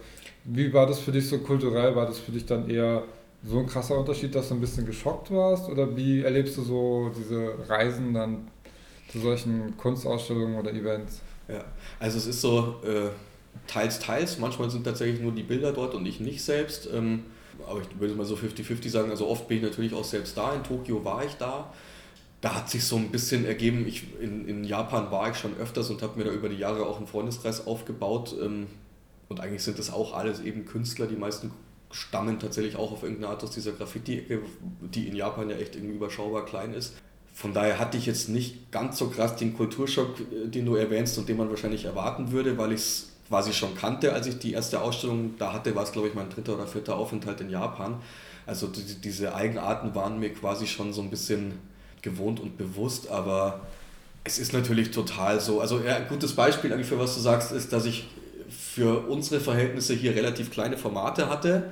wie 0.43 0.73
war 0.73 0.87
das 0.87 0.99
für 0.99 1.11
dich 1.11 1.27
so 1.27 1.37
kulturell? 1.37 1.95
War 1.95 2.07
das 2.07 2.17
für 2.17 2.31
dich 2.31 2.45
dann 2.45 2.67
eher 2.67 3.03
so 3.43 3.59
ein 3.59 3.67
krasser 3.67 3.99
Unterschied, 3.99 4.33
dass 4.33 4.49
du 4.49 4.55
ein 4.55 4.61
bisschen 4.61 4.85
geschockt 4.85 5.29
warst? 5.29 5.69
Oder 5.69 5.95
wie 5.95 6.21
erlebst 6.21 6.57
du 6.57 6.63
so 6.63 7.11
diese 7.15 7.53
Reisen 7.69 8.13
dann 8.13 8.47
zu 9.11 9.19
solchen 9.19 9.77
Kunstausstellungen 9.77 10.57
oder 10.57 10.73
Events? 10.73 11.21
Ja, 11.47 11.63
also 11.99 12.17
es 12.17 12.27
ist 12.27 12.41
so 12.41 12.81
äh, 12.83 13.09
teils, 13.67 13.99
teils. 13.99 14.37
Manchmal 14.37 14.69
sind 14.69 14.83
tatsächlich 14.83 15.21
nur 15.21 15.31
die 15.31 15.43
Bilder 15.43 15.71
dort 15.71 15.95
und 15.95 16.05
ich 16.05 16.19
nicht 16.19 16.43
selbst. 16.43 16.89
Ähm, 16.93 17.23
aber 17.67 17.81
ich 17.81 17.99
würde 17.99 18.13
mal 18.15 18.25
so 18.25 18.35
50-50 18.35 18.89
sagen. 18.89 19.11
Also 19.11 19.27
oft 19.27 19.47
bin 19.47 19.57
ich 19.57 19.63
natürlich 19.63 19.93
auch 19.93 20.03
selbst 20.03 20.37
da. 20.37 20.53
In 20.53 20.63
Tokio 20.63 21.03
war 21.03 21.25
ich 21.25 21.33
da. 21.33 21.73
Da 22.41 22.55
hat 22.55 22.69
sich 22.69 22.85
so 22.85 22.97
ein 22.97 23.09
bisschen 23.09 23.45
ergeben, 23.45 23.87
ich, 23.87 24.03
in, 24.21 24.47
in 24.47 24.63
Japan 24.63 25.09
war 25.09 25.31
ich 25.31 25.37
schon 25.37 25.57
öfters 25.57 25.89
und 25.89 26.03
habe 26.03 26.19
mir 26.19 26.25
da 26.25 26.31
über 26.31 26.49
die 26.49 26.57
Jahre 26.57 26.85
auch 26.85 26.97
einen 26.97 27.07
Freundeskreis 27.07 27.65
aufgebaut. 27.65 28.35
Ähm, 28.41 28.67
und 29.29 29.39
eigentlich 29.39 29.63
sind 29.63 29.79
das 29.79 29.91
auch 29.91 30.13
alles 30.13 30.39
eben 30.41 30.65
Künstler. 30.65 31.07
Die 31.07 31.15
meisten 31.15 31.51
stammen 31.91 32.39
tatsächlich 32.39 32.75
auch 32.75 32.91
auf 32.91 33.03
irgendeine 33.03 33.29
Art 33.29 33.43
aus 33.43 33.51
dieser 33.51 33.71
Graffiti-Ecke, 33.71 34.41
die 34.81 35.07
in 35.07 35.15
Japan 35.15 35.49
ja 35.49 35.55
echt 35.55 35.75
irgendwie 35.75 35.95
überschaubar 35.95 36.45
klein 36.45 36.73
ist. 36.73 36.95
Von 37.37 37.53
daher 37.53 37.77
hatte 37.77 37.97
ich 37.97 38.07
jetzt 38.07 38.29
nicht 38.29 38.71
ganz 38.71 38.97
so 38.97 39.09
krass 39.09 39.35
den 39.35 39.55
Kulturschock, 39.55 40.19
äh, 40.19 40.47
den 40.47 40.65
du 40.65 40.73
erwähnst 40.73 41.19
und 41.19 41.29
den 41.29 41.37
man 41.37 41.51
wahrscheinlich 41.51 41.85
erwarten 41.85 42.31
würde, 42.31 42.57
weil 42.57 42.71
ich 42.71 42.79
es 42.79 43.09
quasi 43.27 43.53
schon 43.53 43.75
kannte, 43.75 44.13
als 44.13 44.25
ich 44.25 44.39
die 44.39 44.53
erste 44.53 44.81
Ausstellung 44.81 45.35
da 45.37 45.53
hatte, 45.53 45.75
war 45.75 45.83
es 45.83 45.91
glaube 45.91 46.07
ich 46.07 46.15
mein 46.15 46.31
dritter 46.31 46.55
oder 46.55 46.65
vierter 46.65 46.95
Aufenthalt 46.95 47.39
in 47.39 47.51
Japan. 47.51 48.01
Also 48.47 48.65
die, 48.65 48.81
diese 49.03 49.35
Eigenarten 49.35 49.93
waren 49.93 50.19
mir 50.19 50.33
quasi 50.33 50.65
schon 50.65 50.93
so 50.93 51.03
ein 51.03 51.11
bisschen 51.11 51.59
gewohnt 52.01 52.39
und 52.39 52.57
bewusst, 52.57 53.11
aber 53.11 53.67
es 54.23 54.39
ist 54.39 54.51
natürlich 54.51 54.89
total 54.89 55.39
so. 55.39 55.61
Also 55.61 55.77
ein 55.77 56.07
gutes 56.09 56.33
Beispiel 56.33 56.73
eigentlich 56.73 56.87
für 56.87 56.97
was 56.97 57.13
du 57.13 57.19
sagst, 57.19 57.51
ist, 57.51 57.71
dass 57.71 57.85
ich 57.85 58.07
für 58.49 59.07
unsere 59.07 59.39
Verhältnisse 59.41 59.93
hier 59.93 60.15
relativ 60.15 60.49
kleine 60.49 60.75
Formate 60.75 61.29
hatte 61.29 61.69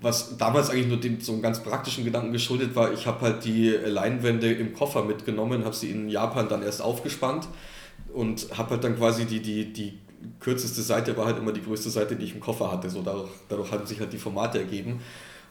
was 0.00 0.36
damals 0.36 0.70
eigentlich 0.70 0.88
nur 0.88 1.00
dem, 1.00 1.20
so 1.20 1.32
einem 1.32 1.42
ganz 1.42 1.62
praktischen 1.62 2.04
Gedanken 2.04 2.32
geschuldet 2.32 2.74
war, 2.74 2.92
ich 2.92 3.06
habe 3.06 3.22
halt 3.22 3.44
die 3.44 3.70
Leinwände 3.70 4.52
im 4.52 4.74
Koffer 4.74 5.04
mitgenommen, 5.04 5.64
habe 5.64 5.74
sie 5.74 5.90
in 5.90 6.08
Japan 6.08 6.48
dann 6.48 6.62
erst 6.62 6.82
aufgespannt 6.82 7.48
und 8.12 8.48
habe 8.56 8.70
halt 8.70 8.84
dann 8.84 8.96
quasi 8.96 9.24
die, 9.24 9.40
die, 9.40 9.72
die 9.72 9.98
kürzeste 10.40 10.82
Seite 10.82 11.16
war 11.16 11.26
halt 11.26 11.38
immer 11.38 11.52
die 11.52 11.62
größte 11.62 11.90
Seite, 11.90 12.16
die 12.16 12.24
ich 12.24 12.34
im 12.34 12.40
Koffer 12.40 12.70
hatte. 12.70 12.90
So 12.90 13.02
dadurch, 13.02 13.30
dadurch 13.48 13.70
haben 13.72 13.86
sich 13.86 14.00
halt 14.00 14.12
die 14.12 14.18
Formate 14.18 14.58
ergeben. 14.58 15.00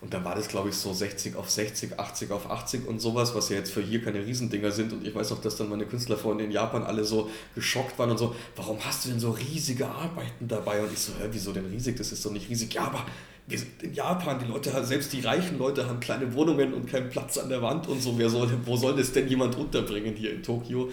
Und 0.02 0.14
da 0.14 0.24
war 0.24 0.36
das, 0.36 0.50
glaube 0.50 0.70
ich, 0.70 0.75
so 0.75 0.94
60 0.94 1.36
auf 1.36 1.50
60, 1.50 2.00
80 2.00 2.30
auf 2.32 2.52
80 2.52 2.88
und 2.88 3.00
sowas, 3.00 3.34
was 3.34 3.50
ja 3.50 3.56
jetzt 3.56 3.72
für 3.72 3.82
hier 3.82 4.04
keine 4.04 4.24
Riesendinger 4.24 4.70
sind. 4.70 4.94
Und 4.94 5.08
ich 5.08 5.16
weiß 5.16 5.32
auch, 5.32 5.42
dass 5.42 5.56
dann 5.56 5.70
meine 5.70 5.86
Künstlerfreunde 5.86 6.44
in 6.44 6.52
Japan 6.52 6.84
alle 6.84 7.04
so 7.06 7.30
geschockt 7.56 7.98
waren 7.98 8.12
und 8.12 8.18
so, 8.18 8.36
warum 8.56 8.78
hast 8.86 9.06
du 9.06 9.10
denn 9.10 9.20
so 9.20 9.32
riesige 9.32 9.88
Arbeiten 9.88 10.48
dabei? 10.48 10.82
Und 10.82 10.94
ich 10.94 11.00
so, 11.00 11.14
hä, 11.14 11.28
wieso 11.32 11.54
denn 11.54 11.66
riesig? 11.66 11.98
Das 11.98 12.12
ist 12.12 12.24
doch 12.24 12.32
nicht 12.32 12.50
riesig. 12.50 12.74
Ja, 12.74 12.84
aber 12.84 13.04
wir 13.48 13.60
sind 13.60 13.84
in 13.84 13.94
Japan, 13.94 14.40
die 14.40 14.46
Leute, 14.46 14.72
selbst 14.84 15.14
die 15.14 15.22
reichen 15.22 15.60
Leute 15.60 15.88
haben 15.88 16.00
kleine 16.00 16.34
Wohnungen 16.34 16.74
und 16.74 16.90
keinen 16.90 17.10
Platz 17.10 17.38
an 17.38 17.50
der 17.50 17.62
Wand 17.62 17.88
und 17.88 18.02
so. 18.02 18.18
Wer 18.18 18.30
soll, 18.30 18.50
wo 18.66 18.75
soll 18.75 18.96
das 18.96 19.12
denn 19.12 19.28
jemand 19.28 19.56
unterbringen 19.56 20.15
hier 20.15 20.32
in 20.32 20.41
Tokio? 20.41 20.89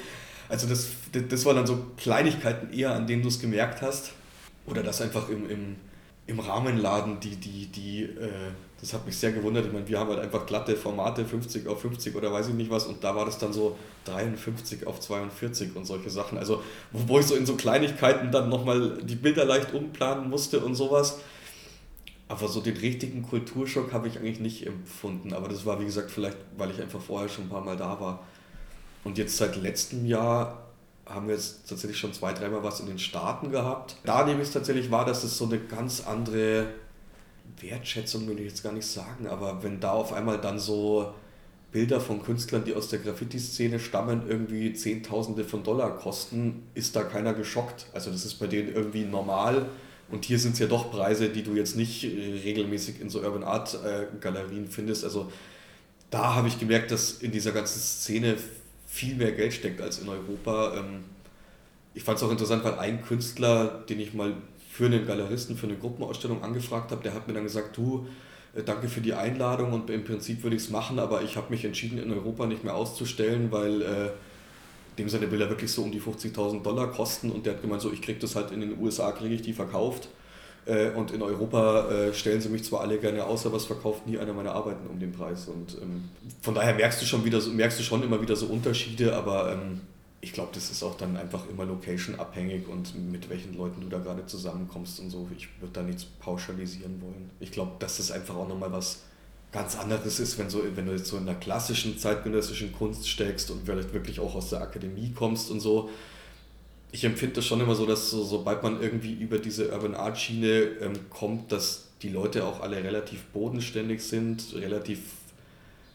Also 0.51 0.67
das, 0.67 0.91
das 1.13 1.45
waren 1.47 1.57
dann 1.57 1.67
so 1.67 1.87
Kleinigkeiten 1.97 2.73
eher, 2.73 2.95
an 2.95 3.07
denen 3.07 3.23
du 3.23 3.29
es 3.29 3.41
gemerkt 3.41 3.81
hast. 3.81 4.13
Oder 4.67 4.83
das 4.83 5.01
einfach 5.01 5.31
im, 5.31 5.49
im, 5.49 5.77
im 6.27 6.41
Rahmenladen, 6.41 7.21
die, 7.21 7.37
die, 7.37 7.67
die, 7.67 8.03
äh, 8.03 8.53
das 8.79 8.93
hat 8.93 9.07
mich 9.07 9.17
sehr 9.17 9.33
gewundert. 9.33 9.65
Ich 9.65 9.73
meine, 9.73 9.89
wir 9.89 9.99
haben 9.99 10.11
halt 10.11 10.21
einfach 10.21 10.45
glatte 10.45 10.77
Formate, 10.77 11.25
50 11.25 11.67
auf 11.69 11.81
50 11.81 12.15
oder 12.15 12.31
weiß 12.31 12.49
ich 12.49 12.55
nicht 12.55 12.71
was. 12.71 12.85
Und 12.85 13.03
da 13.03 13.17
war 13.17 13.25
das 13.25 13.39
dann 13.39 13.55
so 13.55 13.79
53 14.05 14.87
auf 14.87 15.01
42 15.01 15.75
und 15.75 15.87
solche 15.87 16.11
Sachen. 16.11 16.37
Also 16.37 16.63
wo, 16.93 17.09
wo 17.09 17.19
ich 17.19 17.27
so 17.27 17.35
in 17.35 17.47
so 17.47 17.55
Kleinigkeiten 17.55 18.31
dann 18.31 18.51
nochmal 18.51 18.99
die 19.03 19.17
Bilder 19.17 19.47
leicht 19.47 19.73
umplanen 19.73 20.29
musste 20.29 20.61
und 20.61 20.75
sowas 20.75 21.19
aber 22.33 22.49
so 22.49 22.63
den 22.63 22.79
richtigen 22.79 23.23
Kulturschock 23.23 23.93
habe 23.93 24.09
ich 24.09 24.19
eigentlich 24.19 24.41
nicht 24.41 24.67
empfunden. 24.67 25.35
Aber 25.35 25.49
das 25.49 25.67
war, 25.67 25.79
wie 25.81 25.85
gesagt, 25.85 26.11
vielleicht, 26.11 26.39
weil 26.57 26.71
ich 26.71 26.81
einfach 26.81 27.01
vorher 27.01 27.29
schon 27.29 27.45
ein 27.45 27.51
paar 27.51 27.61
Mal 27.61 27.77
da 27.77 28.01
war. 28.01 28.21
Und 29.05 29.19
jetzt 29.19 29.37
seit 29.37 29.57
letztem 29.57 30.07
Jahr 30.07 30.63
haben 31.05 31.29
wir 31.29 31.35
jetzt 31.35 31.69
tatsächlich 31.69 31.99
schon 31.99 32.15
zwei, 32.15 32.33
dreimal 32.33 32.63
was 32.63 32.81
in 32.81 32.87
den 32.87 32.99
Staaten 32.99 33.51
gehabt. 33.51 33.97
Da 34.05 34.25
nehme 34.25 34.41
ich 34.41 34.49
es 34.49 34.55
tatsächlich 34.55 34.91
wahr, 34.91 35.05
dass 35.05 35.25
es 35.25 35.37
so 35.37 35.45
eine 35.45 35.59
ganz 35.59 36.07
andere 36.07 36.69
Wertschätzung, 37.61 38.27
will 38.27 38.39
ich 38.39 38.47
jetzt 38.47 38.63
gar 38.63 38.73
nicht 38.73 38.87
sagen, 38.87 39.27
aber 39.27 39.63
wenn 39.63 39.79
da 39.79 39.93
auf 39.93 40.15
einmal 40.15 40.41
dann 40.41 40.59
so 40.59 41.13
Bilder 41.71 42.01
von 42.01 42.23
Künstlern, 42.23 42.65
die 42.65 42.75
aus 42.75 42.89
der 42.89 43.01
Graffiti-Szene 43.01 43.79
stammen, 43.79 44.23
irgendwie 44.27 44.73
Zehntausende 44.73 45.45
von 45.45 45.65
Dollar 45.65 45.99
kosten, 45.99 46.63
ist 46.73 46.97
da 46.97 47.03
keiner 47.03 47.35
geschockt. 47.35 47.89
Also 47.93 48.11
das 48.11 48.25
ist 48.25 48.37
bei 48.37 48.47
denen 48.47 48.75
irgendwie 48.75 49.05
normal 49.05 49.67
und 50.13 50.27
hier 50.27 50.39
sind 50.39 50.53
es 50.53 50.59
ja 50.59 50.67
doch 50.67 50.93
Preise, 50.93 51.31
die 51.31 51.43
du 51.43 51.55
jetzt 51.57 51.75
nicht 51.75 52.05
äh, 52.05 52.41
regelmäßig 52.45 53.01
in 53.01 53.11
so 53.11 53.21
Urban 53.21 53.43
Art 53.43 53.75
äh, 53.83 54.07
Galerien 54.21 54.69
findest. 54.69 55.05
Also 55.05 55.33
da 56.11 56.35
habe 56.35 56.49
ich 56.49 56.61
gemerkt, 56.61 56.91
dass 56.91 57.15
in 57.15 57.33
dieser 57.33 57.53
ganzen 57.53 57.81
Szene 57.81 58.37
viel 58.87 59.15
mehr 59.15 59.33
Geld 59.33 59.55
steckt 59.55 59.81
als 59.81 59.99
in 60.01 60.09
Europa. 60.09 60.77
Ähm, 60.77 61.05
ich 61.95 62.05
fand 62.05 62.19
es 62.19 62.25
auch 62.25 62.31
interessant, 62.31 62.63
weil 62.63 62.79
ein 62.79 63.03
Künstler, 63.03 63.85
den 63.89 64.01
ich 64.01 64.13
mal 64.13 64.35
für 64.71 64.87
einen 64.87 65.07
Galeristen, 65.07 65.57
für 65.57 65.67
eine 65.67 65.77
Gruppenausstellung 65.77 66.45
angefragt 66.45 66.91
habe, 66.91 67.03
der 67.03 67.15
hat 67.15 67.27
mir 67.27 67.35
dann 67.35 67.45
gesagt, 67.45 67.75
du, 67.79 68.07
äh, 68.55 68.63
danke 68.63 68.89
für 68.89 69.01
die 69.01 69.15
Einladung 69.15 69.73
und 69.73 69.89
im 69.89 70.05
Prinzip 70.05 70.43
würde 70.43 70.57
ich 70.57 70.63
es 70.63 70.71
machen, 70.71 70.99
aber 70.99 71.23
ich 71.23 71.37
habe 71.37 71.49
mich 71.49 71.65
entschieden, 71.65 71.99
in 71.99 72.13
Europa 72.13 72.47
nicht 72.47 72.65
mehr 72.65 72.75
auszustellen, 72.75 73.51
weil 73.51 73.81
äh, 73.81 74.11
dem 74.99 75.09
seine 75.09 75.27
Bilder 75.27 75.49
wirklich 75.49 75.73
so 75.73 75.83
um 75.83 75.91
die 75.91 76.01
50.000 76.01 76.63
Dollar 76.63 76.91
kosten 76.91 77.31
und 77.31 77.47
der 77.47 77.55
hat 77.55 77.63
gemeint, 77.63 77.83
so 77.83 77.93
ich 77.93 78.03
kriege 78.03 78.19
das 78.19 78.37
halt 78.37 78.51
in 78.51 78.61
den 78.61 78.79
USA, 78.79 79.13
kriege 79.13 79.35
ich 79.35 79.43
die 79.43 79.53
verkauft 79.53 80.09
äh, 80.67 80.91
und 80.91 81.11
in 81.11 81.23
Europa 81.23 81.91
äh, 81.91 82.15
stellen 82.15 82.41
sie 82.41 82.49
mich 82.49 82.65
zwar 82.65 82.83
alle 82.83 82.99
gerne 82.99 83.25
aus, 83.25 83.47
aber 83.47 83.57
es 83.57 83.65
verkauft 83.65 84.07
nie 84.07 84.19
einer 84.19 84.33
meiner 84.33 84.53
Arbeiten 84.53 84.87
um 84.87 85.01
den 85.01 85.13
Preis 85.13 85.49
und 85.49 85.77
ähm, 85.81 86.09
von 86.41 86.55
daher 86.55 86.75
merkst 86.75 87.01
du 87.01 87.07
schon 87.07 87.25
wieder, 87.25 87.41
merkst 87.49 87.79
du 87.79 87.83
schon 87.83 88.03
immer 88.03 88.21
wieder 88.21 88.37
so 88.37 88.47
Unterschiede, 88.47 89.17
aber 89.17 89.53
ähm, 89.53 89.81
ich 90.25 90.33
glaube, 90.33 90.51
das 90.55 90.71
ist 90.71 90.85
auch 90.85 90.97
dann 90.97 91.17
einfach 91.17 91.49
immer 91.49 91.65
location 91.65 92.19
abhängig 92.21 92.69
und 92.69 92.95
mit 93.11 93.29
welchen 93.29 93.57
Leuten 93.57 93.81
du 93.81 93.89
da 93.89 93.99
gerade 93.99 94.25
zusammenkommst 94.25 95.01
und 95.01 95.11
so. 95.11 95.29
Ich 95.37 95.49
würde 95.61 95.73
da 95.73 95.83
nichts 95.83 96.05
pauschalisieren 96.05 97.03
wollen. 97.03 97.31
Ich 97.41 97.51
glaube, 97.51 97.73
das 97.81 97.99
ist 97.99 98.13
einfach 98.13 98.37
auch 98.37 98.49
nochmal 98.49 98.71
was 98.71 99.03
ganz 99.53 99.77
anderes 99.77 100.19
ist, 100.19 100.39
wenn, 100.39 100.49
so, 100.49 100.63
wenn 100.75 100.87
du 100.87 100.93
jetzt 100.93 101.07
so 101.07 101.19
in 101.19 101.27
der 101.27 101.35
klassischen 101.35 101.99
zeitgenössischen 101.99 102.73
Kunst 102.73 103.09
steckst 103.09 103.51
und 103.51 103.65
vielleicht 103.65 103.93
wirklich 103.93 104.19
auch 104.19 104.35
aus 104.35 104.51
der 104.51 104.63
Akademie 104.63 105.13
kommst 105.15 105.51
und 105.51 105.61
so. 105.61 105.91
Ich 106.91 107.05
empfinde 107.05 107.37
das 107.37 107.47
schon 107.47 107.61
immer 107.61 107.75
so, 107.75 107.87
dass 107.87 108.11
so, 108.11 108.25
sobald 108.25 108.63
man 108.63 108.83
irgendwie 108.83 109.13
über 109.13 109.39
diese 109.39 109.71
Urban 109.71 109.95
Art 109.95 110.19
Schiene 110.19 110.63
ähm, 110.81 110.93
kommt, 111.11 111.53
dass 111.53 111.89
die 112.03 112.09
Leute 112.09 112.45
auch 112.45 112.61
alle 112.61 112.83
relativ 112.83 113.25
bodenständig 113.27 114.03
sind, 114.03 114.55
relativ 114.55 115.01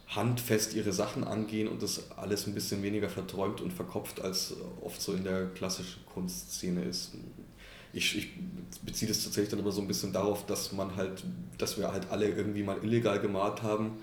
handfest 0.08 0.74
ihre 0.74 0.94
Sachen 0.94 1.24
angehen 1.24 1.68
und 1.68 1.84
das 1.84 2.12
alles 2.12 2.48
ein 2.48 2.54
bisschen 2.54 2.82
weniger 2.82 3.10
verträumt 3.10 3.60
und 3.60 3.74
verkopft 3.74 4.22
als 4.22 4.56
oft 4.82 5.02
so 5.02 5.14
in 5.14 5.24
der 5.24 5.48
klassischen 5.48 6.06
Kunstszene 6.06 6.84
ist 6.84 7.12
ich, 7.94 8.18
ich 8.18 8.30
beziehe 8.84 9.10
das 9.10 9.24
tatsächlich 9.24 9.50
dann 9.50 9.60
immer 9.60 9.72
so 9.72 9.82
ein 9.82 9.88
bisschen 9.88 10.14
darauf, 10.14 10.46
dass 10.46 10.72
man 10.72 10.96
halt, 10.96 11.24
dass 11.58 11.78
wir 11.78 11.92
halt 11.92 12.12
alle 12.12 12.28
irgendwie 12.28 12.64
mal 12.64 12.78
illegal 12.84 13.20
gemalt 13.20 13.64
haben 13.64 13.94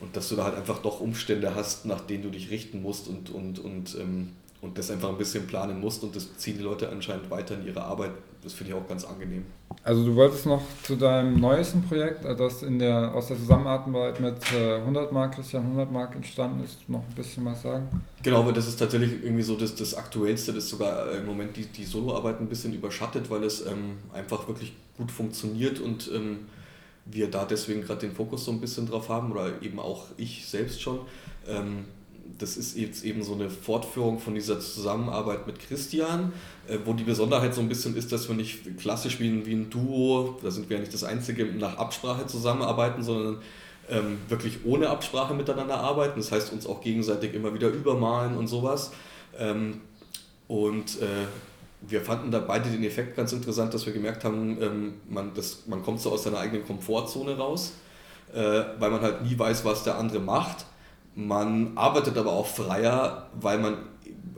und 0.00 0.16
dass 0.16 0.28
du 0.28 0.36
da 0.36 0.44
halt 0.44 0.56
einfach 0.56 0.78
doch 0.80 1.00
Umstände 1.00 1.54
hast, 1.54 1.86
nach 1.86 2.00
denen 2.00 2.24
du 2.24 2.30
dich 2.30 2.50
richten 2.50 2.82
musst 2.82 3.08
und, 3.08 3.30
und, 3.30 3.58
und, 3.58 3.96
ähm, 3.98 4.30
und 4.60 4.78
das 4.78 4.90
einfach 4.90 5.08
ein 5.08 5.18
bisschen 5.18 5.46
planen 5.46 5.80
musst 5.80 6.02
und 6.02 6.16
das 6.16 6.36
ziehen 6.36 6.58
die 6.58 6.64
Leute 6.64 6.88
anscheinend 6.88 7.30
weiter 7.30 7.54
in 7.54 7.66
ihre 7.66 7.82
Arbeit. 7.82 8.12
Das 8.44 8.52
finde 8.52 8.72
ich 8.72 8.78
auch 8.78 8.86
ganz 8.86 9.04
angenehm. 9.04 9.46
Also 9.82 10.04
du 10.04 10.14
wolltest 10.14 10.44
noch 10.44 10.62
zu 10.82 10.96
deinem 10.96 11.40
neuesten 11.40 11.82
Projekt, 11.82 12.24
äh, 12.24 12.36
das 12.36 12.62
in 12.62 12.78
der, 12.78 13.14
aus 13.14 13.28
der 13.28 13.38
Zusammenarbeit 13.38 14.20
mit 14.20 14.36
100 14.52 15.10
äh, 15.10 15.14
Mark, 15.14 15.34
Christian 15.34 15.62
100 15.64 15.90
Mark 15.90 16.14
entstanden 16.14 16.62
ist, 16.62 16.86
noch 16.88 17.00
ein 17.00 17.14
bisschen 17.14 17.44
was 17.46 17.62
sagen? 17.62 17.88
Genau, 18.22 18.40
aber 18.40 18.52
das 18.52 18.68
ist 18.68 18.78
tatsächlich 18.78 19.24
irgendwie 19.24 19.42
so 19.42 19.56
das, 19.56 19.74
das 19.74 19.94
Aktuellste, 19.94 20.52
das 20.52 20.68
sogar 20.68 21.10
im 21.12 21.24
Moment 21.24 21.56
die, 21.56 21.64
die 21.64 21.84
Soloarbeit 21.84 22.40
ein 22.40 22.48
bisschen 22.48 22.74
überschattet, 22.74 23.30
weil 23.30 23.44
es 23.44 23.66
ähm, 23.66 23.96
einfach 24.12 24.46
wirklich 24.46 24.74
gut 24.98 25.10
funktioniert 25.10 25.80
und 25.80 26.10
ähm, 26.14 26.40
wir 27.06 27.30
da 27.30 27.44
deswegen 27.44 27.82
gerade 27.82 28.00
den 28.00 28.12
Fokus 28.12 28.44
so 28.44 28.52
ein 28.52 28.60
bisschen 28.60 28.86
drauf 28.86 29.08
haben 29.08 29.32
oder 29.32 29.62
eben 29.62 29.78
auch 29.78 30.06
ich 30.18 30.46
selbst 30.46 30.80
schon. 30.82 31.00
Ähm, 31.48 31.86
das 32.38 32.56
ist 32.56 32.76
jetzt 32.76 33.04
eben 33.04 33.22
so 33.22 33.34
eine 33.34 33.50
Fortführung 33.50 34.18
von 34.18 34.34
dieser 34.34 34.60
Zusammenarbeit 34.60 35.46
mit 35.46 35.58
Christian, 35.60 36.32
äh, 36.68 36.78
wo 36.84 36.92
die 36.92 37.04
Besonderheit 37.04 37.54
so 37.54 37.60
ein 37.60 37.68
bisschen 37.68 37.96
ist, 37.96 38.12
dass 38.12 38.28
wir 38.28 38.34
nicht 38.34 38.78
klassisch 38.78 39.20
wie 39.20 39.28
ein, 39.28 39.46
wie 39.46 39.54
ein 39.54 39.70
Duo, 39.70 40.38
da 40.42 40.50
sind 40.50 40.68
wir 40.68 40.76
ja 40.76 40.80
nicht 40.80 40.94
das 40.94 41.04
Einzige, 41.04 41.44
nach 41.46 41.76
Absprache 41.76 42.26
zusammenarbeiten, 42.26 43.02
sondern 43.02 43.38
ähm, 43.88 44.18
wirklich 44.28 44.64
ohne 44.64 44.88
Absprache 44.88 45.34
miteinander 45.34 45.78
arbeiten. 45.78 46.18
Das 46.18 46.32
heißt, 46.32 46.52
uns 46.52 46.66
auch 46.66 46.80
gegenseitig 46.80 47.34
immer 47.34 47.52
wieder 47.54 47.68
übermalen 47.68 48.36
und 48.36 48.46
sowas. 48.46 48.92
Ähm, 49.38 49.80
und 50.48 51.00
äh, 51.02 51.26
wir 51.82 52.00
fanden 52.00 52.30
da 52.30 52.38
beide 52.38 52.70
den 52.70 52.82
Effekt 52.84 53.16
ganz 53.16 53.32
interessant, 53.32 53.74
dass 53.74 53.84
wir 53.84 53.92
gemerkt 53.92 54.24
haben, 54.24 54.60
ähm, 54.62 54.94
man, 55.08 55.32
das, 55.34 55.66
man 55.66 55.82
kommt 55.82 56.00
so 56.00 56.10
aus 56.12 56.24
seiner 56.24 56.38
eigenen 56.38 56.64
Komfortzone 56.66 57.36
raus, 57.36 57.72
äh, 58.32 58.40
weil 58.78 58.90
man 58.90 59.02
halt 59.02 59.22
nie 59.22 59.38
weiß, 59.38 59.64
was 59.64 59.84
der 59.84 59.98
andere 59.98 60.20
macht 60.20 60.64
man 61.14 61.76
arbeitet 61.76 62.18
aber 62.18 62.32
auch 62.32 62.46
freier, 62.46 63.28
weil 63.40 63.58
man, 63.58 63.76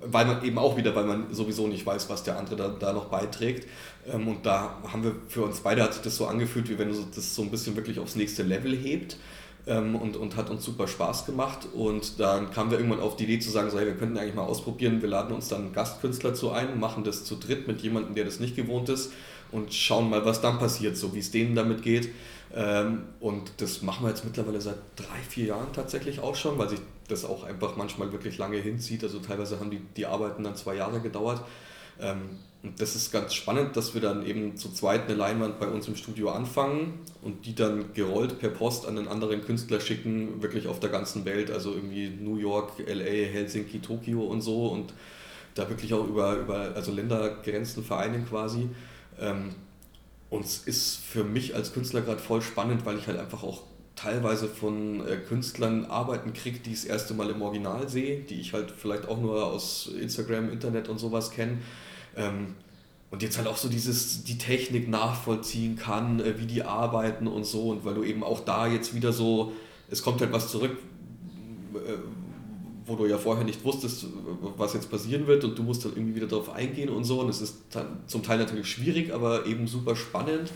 weil 0.03 0.27
man 0.27 0.45
eben 0.45 0.59
auch 0.59 0.77
wieder, 0.77 0.95
weil 0.95 1.05
man 1.05 1.33
sowieso 1.33 1.67
nicht 1.67 1.87
weiß, 1.87 2.09
was 2.11 2.23
der 2.23 2.39
andere 2.39 2.57
da, 2.57 2.69
da 2.69 2.93
noch 2.93 3.07
beiträgt. 3.07 3.67
Ähm, 4.13 4.29
und 4.29 4.47
da 4.47 4.79
haben 4.93 5.03
wir 5.03 5.15
für 5.29 5.43
uns 5.43 5.61
beide 5.61 5.83
hat 5.83 5.95
sich 5.95 6.03
das 6.03 6.17
so 6.17 6.27
angefühlt, 6.27 6.69
wie 6.69 6.79
wenn 6.79 6.89
das 6.89 7.35
so 7.35 7.43
ein 7.43 7.51
bisschen 7.51 7.77
wirklich 7.77 7.99
aufs 7.99 8.17
nächste 8.17 8.43
Level 8.43 8.77
hebt. 8.77 9.17
Ähm, 9.67 9.97
und, 9.97 10.17
und 10.17 10.37
hat 10.37 10.49
uns 10.51 10.65
super 10.65 10.87
Spaß 10.87 11.27
gemacht. 11.27 11.67
Und 11.75 12.21
dann 12.21 12.53
kamen 12.53 12.71
wir 12.71 12.79
irgendwann 12.79 13.01
auf 13.01 13.17
die 13.17 13.25
Idee 13.25 13.41
zu 13.41 13.51
sagen, 13.51 13.71
so, 13.71 13.79
hey, 13.79 13.87
wir 13.87 13.97
könnten 13.97 14.17
eigentlich 14.17 14.35
mal 14.35 14.45
ausprobieren, 14.45 15.03
wir 15.03 15.09
laden 15.09 15.35
uns 15.35 15.49
dann 15.49 15.63
einen 15.63 15.73
Gastkünstler 15.73 16.35
zu 16.35 16.53
ein, 16.53 16.79
machen 16.79 17.03
das 17.03 17.25
zu 17.25 17.37
dritt 17.37 17.67
mit 17.67 17.81
jemandem, 17.81 18.15
der 18.15 18.25
das 18.25 18.39
nicht 18.39 18.55
gewohnt 18.55 18.89
ist 18.89 19.13
und 19.53 19.73
schauen 19.73 20.11
mal, 20.11 20.25
was 20.25 20.41
dann 20.41 20.59
passiert, 20.59 20.97
so 20.97 21.15
wie 21.15 21.21
es 21.21 21.31
denen 21.31 21.55
damit 21.55 21.83
geht. 21.83 22.11
Ähm, 22.55 23.05
und 23.21 23.53
das 23.59 23.83
machen 23.83 24.05
wir 24.05 24.11
jetzt 24.11 24.25
mittlerweile 24.25 24.61
seit 24.61 24.79
drei, 24.97 25.19
vier 25.29 25.47
Jahren 25.47 25.73
tatsächlich 25.73 26.21
auch 26.21 26.37
schon, 26.37 26.59
weil 26.59 26.69
sich 26.69 26.81
das 27.09 27.25
auch 27.25 27.45
einfach 27.45 27.77
manchmal 27.77 28.13
wirklich 28.13 28.39
lange 28.39 28.59
hinzieht. 28.59 29.03
Also 29.03 29.19
teilweise 29.19 29.61
haben 29.61 29.71
die, 29.71 29.81
die 29.97 30.07
Arbeiten 30.07 30.45
dann 30.45 30.57
zwei 30.57 30.75
Jahre 30.77 31.01
gedauert. 31.01 31.43
Ähm, 32.01 32.39
und 32.63 32.81
das 32.81 32.97
ist 32.97 33.13
ganz 33.13 33.35
spannend, 33.35 33.77
dass 33.77 33.95
wir 33.95 34.01
dann 34.01 34.27
eben 34.27 34.57
zu 34.57 34.73
zweit 34.73 35.05
eine 35.05 35.15
Leinwand 35.15 35.61
bei 35.61 35.69
uns 35.69 35.87
im 35.87 35.95
Studio 35.95 36.31
anfangen 36.31 37.01
und 37.23 37.47
die 37.47 37.55
dann 37.55 37.93
gerollt 37.93 38.41
per 38.41 38.49
Post 38.49 38.87
an 38.87 38.99
einen 38.99 39.07
anderen 39.09 39.43
Künstler 39.43 39.79
schicken, 39.79 40.43
wirklich 40.43 40.67
auf 40.67 40.81
der 40.81 40.91
ganzen 40.91 41.25
Welt, 41.25 41.51
also 41.51 41.73
irgendwie 41.73 42.09
New 42.09 42.37
York, 42.37 42.73
LA, 42.79 43.05
Helsinki, 43.05 43.79
Tokio 43.79 44.25
und 44.25 44.41
so 44.41 44.67
und 44.67 44.95
da 45.55 45.69
wirklich 45.69 45.95
auch 45.95 46.07
über, 46.07 46.37
über 46.37 46.73
also 46.75 46.93
Ländergrenzen 46.93 47.85
vereinen 47.85 48.27
quasi. 48.29 48.69
Ähm, 49.21 49.55
und 50.29 50.45
es 50.45 50.59
ist 50.59 50.97
für 50.97 51.25
mich 51.25 51.55
als 51.55 51.73
Künstler 51.73 52.01
gerade 52.01 52.21
voll 52.21 52.43
spannend, 52.43 52.85
weil 52.85 52.99
ich 52.99 53.07
halt 53.07 53.19
einfach 53.19 53.43
auch 53.43 53.63
teilweise 53.95 54.49
von 54.49 55.07
äh, 55.07 55.17
Künstlern 55.17 55.87
Arbeiten 55.87 56.33
kriege, 56.33 56.59
die 56.59 56.73
ich 56.73 56.83
das 56.83 56.85
erste 56.85 57.15
Mal 57.15 57.31
im 57.31 57.41
Original 57.43 57.89
sehe, 57.89 58.21
die 58.21 58.41
ich 58.41 58.53
halt 58.53 58.71
vielleicht 58.71 59.09
auch 59.09 59.19
nur 59.19 59.47
aus 59.47 59.91
Instagram, 59.99 60.51
Internet 60.51 60.89
und 60.89 60.99
sowas 60.99 61.31
kenne. 61.31 61.59
Ähm, 62.15 62.55
und 63.11 63.23
jetzt 63.23 63.39
halt 63.39 63.47
auch 63.47 63.57
so 63.57 63.69
dieses, 63.69 64.25
die 64.25 64.37
Technik 64.37 64.89
nachvollziehen 64.89 65.77
kann, 65.77 66.21
äh, 66.21 66.39
wie 66.39 66.47
die 66.47 66.63
arbeiten 66.63 67.27
und 67.27 67.47
so. 67.47 67.71
Und 67.71 67.85
weil 67.85 67.95
du 67.95 68.05
eben 68.05 68.23
auch 68.23 68.41
da 68.41 68.67
jetzt 68.67 68.95
wieder 68.95 69.13
so, 69.13 69.53
es 69.89 70.03
kommt 70.03 70.21
halt 70.21 70.33
was 70.33 70.51
zurück, 70.51 70.77
äh, 71.75 72.26
wo 72.87 72.97
du 72.97 73.07
ja 73.07 73.19
vorher 73.19 73.45
nicht 73.45 73.65
wusstest, 73.65 74.07
was 74.57 74.75
jetzt 74.75 74.91
passieren 74.91 75.27
wird 75.27 75.45
und 75.45 75.59
du 75.59 75.63
musst 75.63 75.85
dann 75.85 75.93
irgendwie 75.93 76.15
wieder 76.15 76.27
darauf 76.27 76.51
eingehen 76.51 76.89
und 76.89 77.05
so. 77.05 77.21
Und 77.21 77.29
es 77.29 77.41
ist 77.41 77.57
zum 78.07 78.23
Teil 78.23 78.39
natürlich 78.39 78.69
schwierig, 78.69 79.13
aber 79.13 79.47
eben 79.47 79.67
super 79.67 79.97
spannend. 79.97 80.53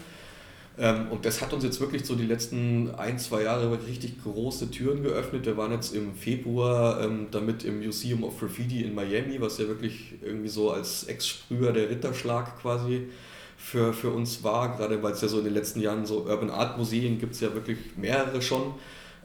Ähm, 0.78 1.08
und 1.10 1.26
das 1.26 1.42
hat 1.42 1.52
uns 1.52 1.64
jetzt 1.64 1.80
wirklich 1.80 2.04
so 2.04 2.14
die 2.14 2.24
letzten 2.24 2.94
ein, 2.94 3.18
zwei 3.18 3.42
Jahre 3.42 3.78
richtig 3.86 4.22
große 4.22 4.70
Türen 4.70 5.02
geöffnet. 5.02 5.44
Wir 5.44 5.56
waren 5.56 5.72
jetzt 5.72 5.94
im 5.94 6.14
Februar 6.14 7.02
ähm, 7.02 7.26
damit 7.30 7.64
im 7.64 7.80
Museum 7.80 8.24
of 8.24 8.38
Graffiti 8.38 8.82
in 8.82 8.94
Miami, 8.94 9.40
was 9.40 9.58
ja 9.58 9.66
wirklich 9.66 10.14
irgendwie 10.22 10.48
so 10.48 10.70
als 10.70 11.04
Ex-Sprüher 11.04 11.72
der 11.72 11.90
Ritterschlag 11.90 12.60
quasi 12.60 13.08
für, 13.58 13.92
für 13.92 14.10
uns 14.10 14.42
war, 14.42 14.74
gerade 14.76 15.02
weil 15.02 15.12
es 15.12 15.20
ja 15.20 15.28
so 15.28 15.38
in 15.38 15.44
den 15.44 15.52
letzten 15.54 15.80
Jahren 15.80 16.06
so 16.06 16.24
Urban 16.24 16.48
Art 16.48 16.78
Museen 16.78 17.18
gibt 17.18 17.34
es 17.34 17.40
ja 17.40 17.52
wirklich 17.52 17.78
mehrere 17.96 18.40
schon. 18.40 18.72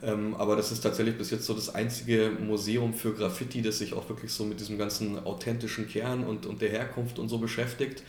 Ähm, 0.05 0.35
aber 0.35 0.55
das 0.55 0.71
ist 0.71 0.81
tatsächlich 0.81 1.17
bis 1.17 1.31
jetzt 1.31 1.45
so 1.45 1.53
das 1.53 1.73
einzige 1.73 2.31
Museum 2.39 2.93
für 2.93 3.13
Graffiti, 3.13 3.61
das 3.63 3.79
sich 3.79 3.93
auch 3.93 4.07
wirklich 4.07 4.31
so 4.31 4.45
mit 4.45 4.59
diesem 4.59 4.77
ganzen 4.77 5.25
authentischen 5.25 5.87
Kern 5.87 6.23
und, 6.23 6.45
und 6.45 6.61
der 6.61 6.69
Herkunft 6.69 7.17
und 7.17 7.27
so 7.27 7.39
beschäftigt. 7.39 8.03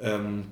Ähm, 0.00 0.44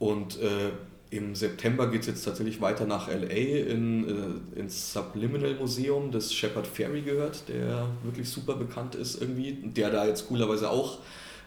und 0.00 0.40
äh, 0.40 0.70
im 1.10 1.34
September 1.36 1.88
geht 1.88 2.00
es 2.00 2.06
jetzt 2.08 2.24
tatsächlich 2.24 2.60
weiter 2.60 2.86
nach 2.86 3.06
LA 3.06 3.28
in, 3.28 4.42
äh, 4.56 4.58
ins 4.58 4.92
Subliminal 4.92 5.54
Museum, 5.54 6.10
das 6.10 6.32
Shepard 6.34 6.66
Ferry 6.66 7.02
gehört, 7.02 7.48
der 7.48 7.86
wirklich 8.02 8.28
super 8.28 8.54
bekannt 8.54 8.96
ist 8.96 9.20
irgendwie, 9.20 9.52
der 9.52 9.90
da 9.90 10.06
jetzt 10.06 10.26
coolerweise 10.26 10.70
auch 10.70 10.98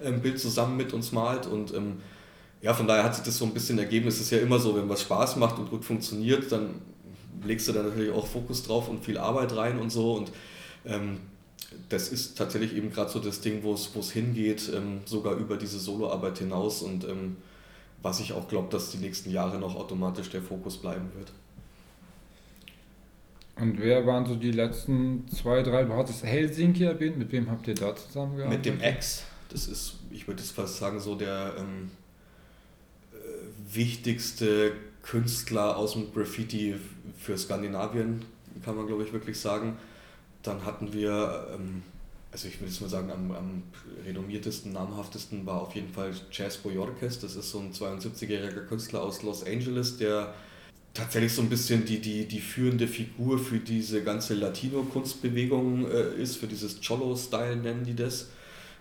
ein 0.04 0.22
Bild 0.22 0.40
zusammen 0.40 0.78
mit 0.78 0.94
uns 0.94 1.12
malt 1.12 1.48
und 1.48 1.74
ähm, 1.74 1.98
ja, 2.62 2.74
von 2.74 2.88
daher 2.88 3.04
hat 3.04 3.16
sich 3.16 3.26
das 3.26 3.38
so 3.38 3.46
ein 3.46 3.54
bisschen 3.54 3.78
ergeben. 3.78 4.08
Es 4.08 4.20
ist 4.20 4.32
ja 4.32 4.40
immer 4.40 4.58
so, 4.58 4.76
wenn 4.76 4.90
was 4.90 5.02
Spaß 5.02 5.36
macht 5.36 5.60
und 5.60 5.70
gut 5.70 5.86
funktioniert, 5.86 6.52
dann 6.52 6.82
legst 7.44 7.68
du 7.68 7.74
da 7.74 7.84
natürlich 7.84 8.12
auch 8.12 8.28
Fokus 8.28 8.64
drauf 8.64 8.90
und 8.90 9.04
viel 9.04 9.18
Arbeit 9.18 9.56
rein 9.56 9.80
und 9.80 9.90
so. 9.90 10.14
Und 10.14 10.32
ähm, 10.86 11.20
das 11.90 12.10
ist 12.10 12.38
tatsächlich 12.38 12.76
eben 12.76 12.92
gerade 12.92 13.12
so 13.12 13.20
das 13.20 13.42
Ding, 13.42 13.64
wo 13.64 13.74
es 13.74 14.12
hingeht, 14.12 14.72
ähm, 14.74 15.02
sogar 15.06 15.36
über 15.36 15.58
diese 15.58 15.80
Soloarbeit 15.80 16.38
hinaus 16.40 16.82
und 16.82 17.04
ähm, 17.04 17.38
was 18.02 18.20
ich 18.20 18.34
auch 18.34 18.48
glaube, 18.48 18.70
dass 18.70 18.92
die 18.92 18.98
nächsten 18.98 19.32
Jahre 19.32 19.58
noch 19.58 19.76
automatisch 19.76 20.30
der 20.30 20.42
Fokus 20.42 20.78
bleiben 20.78 21.10
wird. 21.16 21.32
Und 23.58 23.80
wer 23.80 24.06
waren 24.06 24.26
so 24.26 24.36
die 24.36 24.52
letzten 24.52 25.28
zwei, 25.30 25.64
drei? 25.64 25.86
Du 25.86 25.94
hattest 25.94 26.24
Helsinki 26.24 26.84
erwähnt. 26.84 27.18
Mit 27.18 27.32
wem 27.32 27.50
habt 27.50 27.68
ihr 27.68 27.74
da 27.74 27.96
zusammengearbeitet? 27.96 28.66
Mit 28.66 28.66
dem 28.66 28.82
Ex. 28.82 29.24
Das 29.50 29.68
ist, 29.68 29.96
ich 30.12 30.28
würde 30.28 30.42
jetzt 30.42 30.52
fast 30.52 30.78
sagen, 30.78 31.00
so 31.00 31.16
der 31.16 31.54
ähm, 31.58 31.90
äh, 33.14 33.76
wichtigste 33.76 34.74
Künstler 35.06 35.78
aus 35.78 35.94
dem 35.94 36.12
Graffiti 36.14 36.76
für 37.18 37.38
Skandinavien, 37.38 38.26
kann 38.64 38.76
man 38.76 38.88
glaube 38.88 39.04
ich 39.04 39.14
wirklich 39.14 39.40
sagen. 39.40 39.78
Dann 40.42 40.66
hatten 40.66 40.94
wir, 40.94 41.48
ähm, 41.54 41.84
also 42.32 42.48
ich 42.48 42.60
würde 42.60 42.72
jetzt 42.72 42.82
mal 42.82 42.90
sagen, 42.90 43.12
am, 43.12 43.32
am 43.32 43.64
renommiertesten, 44.06 44.74
namhaftesten 44.74 45.46
war 45.46 45.62
auf 45.62 45.76
jeden 45.76 45.90
Fall 45.90 46.12
Chas 46.32 46.58
Boyorkes. 46.58 47.20
Das 47.20 47.36
ist 47.36 47.52
so 47.52 47.60
ein 47.60 47.72
72-jähriger 47.72 48.66
Künstler 48.68 49.02
aus 49.02 49.24
Los 49.24 49.46
Angeles, 49.46 49.98
der 49.98 50.34
tatsächlich 50.94 51.34
so 51.34 51.42
ein 51.42 51.50
bisschen 51.50 51.86
die, 51.86 52.00
die, 52.00 52.26
die 52.26 52.40
führende 52.40 52.88
Figur 52.88 53.38
für 53.38 53.60
diese 53.60 54.04
ganze 54.04 54.34
Latino-Kunstbewegung 54.34 55.90
äh, 55.90 56.16
ist, 56.16 56.38
für 56.38 56.48
dieses 56.48 56.80
Cholo-Style 56.82 57.58
nennen 57.58 57.84
die 57.84 57.96
das. 57.96 58.30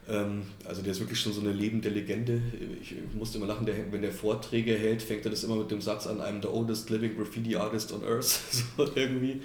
Ähm, 0.08 0.42
also 0.64 0.82
der 0.82 0.92
ist 0.92 1.00
wirklich 1.00 1.20
schon 1.20 1.32
so 1.32 1.40
eine 1.40 1.52
lebende 1.52 1.88
Legende. 1.88 2.40
Ich 2.82 2.94
musste 3.14 3.38
immer 3.38 3.46
lachen, 3.46 3.64
der, 3.64 3.74
wenn 3.90 4.02
der 4.02 4.12
Vorträge 4.12 4.74
hält, 4.74 5.02
fängt 5.02 5.24
er 5.24 5.30
das 5.30 5.44
immer 5.44 5.56
mit 5.56 5.70
dem 5.70 5.80
Satz 5.80 6.06
an, 6.06 6.20
I'm 6.20 6.42
the 6.42 6.48
oldest 6.48 6.90
living 6.90 7.16
graffiti 7.16 7.56
artist 7.56 7.92
on 7.92 8.04
earth. 8.04 8.40
so 8.76 8.86
irgendwie. 8.94 9.40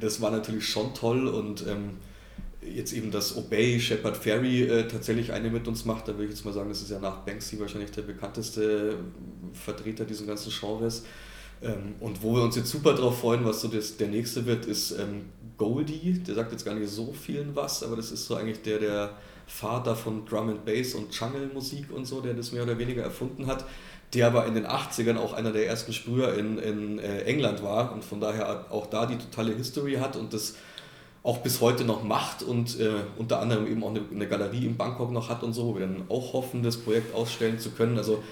Das 0.00 0.20
war 0.20 0.30
natürlich 0.30 0.68
schon 0.68 0.94
toll 0.94 1.26
und 1.26 1.66
ähm, 1.66 1.96
jetzt 2.62 2.92
eben 2.92 3.10
das 3.10 3.36
Obey 3.36 3.78
Shepard 3.80 4.16
Ferry 4.16 4.62
äh, 4.62 4.88
tatsächlich 4.88 5.32
eine 5.32 5.50
mit 5.50 5.68
uns 5.68 5.84
macht, 5.84 6.08
da 6.08 6.12
würde 6.12 6.24
ich 6.24 6.30
jetzt 6.30 6.44
mal 6.44 6.52
sagen, 6.52 6.68
das 6.68 6.80
ist 6.80 6.90
ja 6.90 6.98
nach 6.98 7.18
Banksy 7.18 7.58
wahrscheinlich 7.60 7.90
der 7.90 8.02
bekannteste 8.02 8.96
Vertreter 9.52 10.04
dieses 10.04 10.26
ganzen 10.26 10.50
Genres. 10.50 11.04
Ähm, 11.62 11.94
und 12.00 12.22
wo 12.22 12.34
wir 12.34 12.42
uns 12.42 12.56
jetzt 12.56 12.70
super 12.70 12.94
drauf 12.94 13.20
freuen, 13.20 13.44
was 13.44 13.60
so 13.60 13.68
das, 13.68 13.96
der 13.96 14.08
nächste 14.08 14.46
wird, 14.46 14.66
ist 14.66 14.92
ähm, 14.92 15.26
Goldie. 15.56 16.22
Der 16.26 16.34
sagt 16.34 16.52
jetzt 16.52 16.64
gar 16.64 16.74
nicht 16.74 16.90
so 16.90 17.12
vielen 17.12 17.54
was, 17.54 17.82
aber 17.82 17.96
das 17.96 18.10
ist 18.10 18.26
so 18.26 18.36
eigentlich 18.36 18.62
der, 18.62 18.78
der 18.78 19.10
Vater 19.46 19.94
von 19.94 20.24
Drum 20.26 20.50
and 20.50 20.64
Bass 20.64 20.94
und 20.94 21.14
Jungle 21.14 21.50
Musik 21.52 21.90
und 21.92 22.06
so, 22.06 22.20
der 22.20 22.34
das 22.34 22.52
mehr 22.52 22.62
oder 22.62 22.78
weniger 22.78 23.02
erfunden 23.02 23.46
hat, 23.46 23.64
der 24.12 24.26
aber 24.28 24.46
in 24.46 24.54
den 24.54 24.66
80ern 24.66 25.16
auch 25.16 25.32
einer 25.32 25.52
der 25.52 25.66
ersten 25.66 25.92
Sprüher 25.92 26.34
in, 26.34 26.58
in 26.58 26.98
äh, 26.98 27.22
England 27.22 27.62
war 27.62 27.92
und 27.92 28.04
von 28.04 28.20
daher 28.20 28.66
auch 28.70 28.86
da 28.86 29.06
die 29.06 29.16
totale 29.16 29.54
History 29.54 29.94
hat 29.94 30.16
und 30.16 30.32
das 30.32 30.54
auch 31.22 31.38
bis 31.38 31.60
heute 31.60 31.84
noch 31.84 32.02
macht 32.02 32.42
und 32.42 32.78
äh, 32.78 32.96
unter 33.16 33.40
anderem 33.40 33.66
eben 33.66 33.82
auch 33.82 33.90
eine, 33.90 34.02
eine, 34.14 34.28
Galerie 34.28 34.66
in 34.66 34.76
Bangkok 34.76 35.10
noch 35.10 35.30
hat 35.30 35.42
und 35.42 35.54
so, 35.54 35.68
wo 35.68 35.74
wir 35.74 35.86
dann 35.86 36.04
auch 36.10 36.34
hoffen, 36.34 36.62
das 36.62 36.76
Projekt 36.76 37.14
ausstellen 37.14 37.58
zu 37.58 37.70
können. 37.70 37.96
Also 37.96 38.22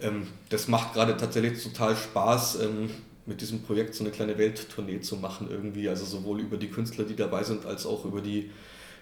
ähm, 0.00 0.26
das 0.48 0.66
macht 0.66 0.94
gerade 0.94 1.16
tatsächlich 1.16 1.62
total 1.62 1.94
Spaß, 1.94 2.60
ähm, 2.62 2.90
mit 3.26 3.40
diesem 3.40 3.62
Projekt 3.62 3.94
so 3.94 4.04
eine 4.04 4.12
kleine 4.12 4.38
Welttournee 4.38 5.00
zu 5.00 5.16
machen 5.16 5.48
irgendwie. 5.50 5.88
Also 5.88 6.04
sowohl 6.04 6.40
über 6.40 6.56
die 6.56 6.68
Künstler, 6.68 7.04
die 7.04 7.16
dabei 7.16 7.44
sind, 7.44 7.66
als 7.66 7.86
auch 7.86 8.04
über 8.04 8.20
die 8.20 8.50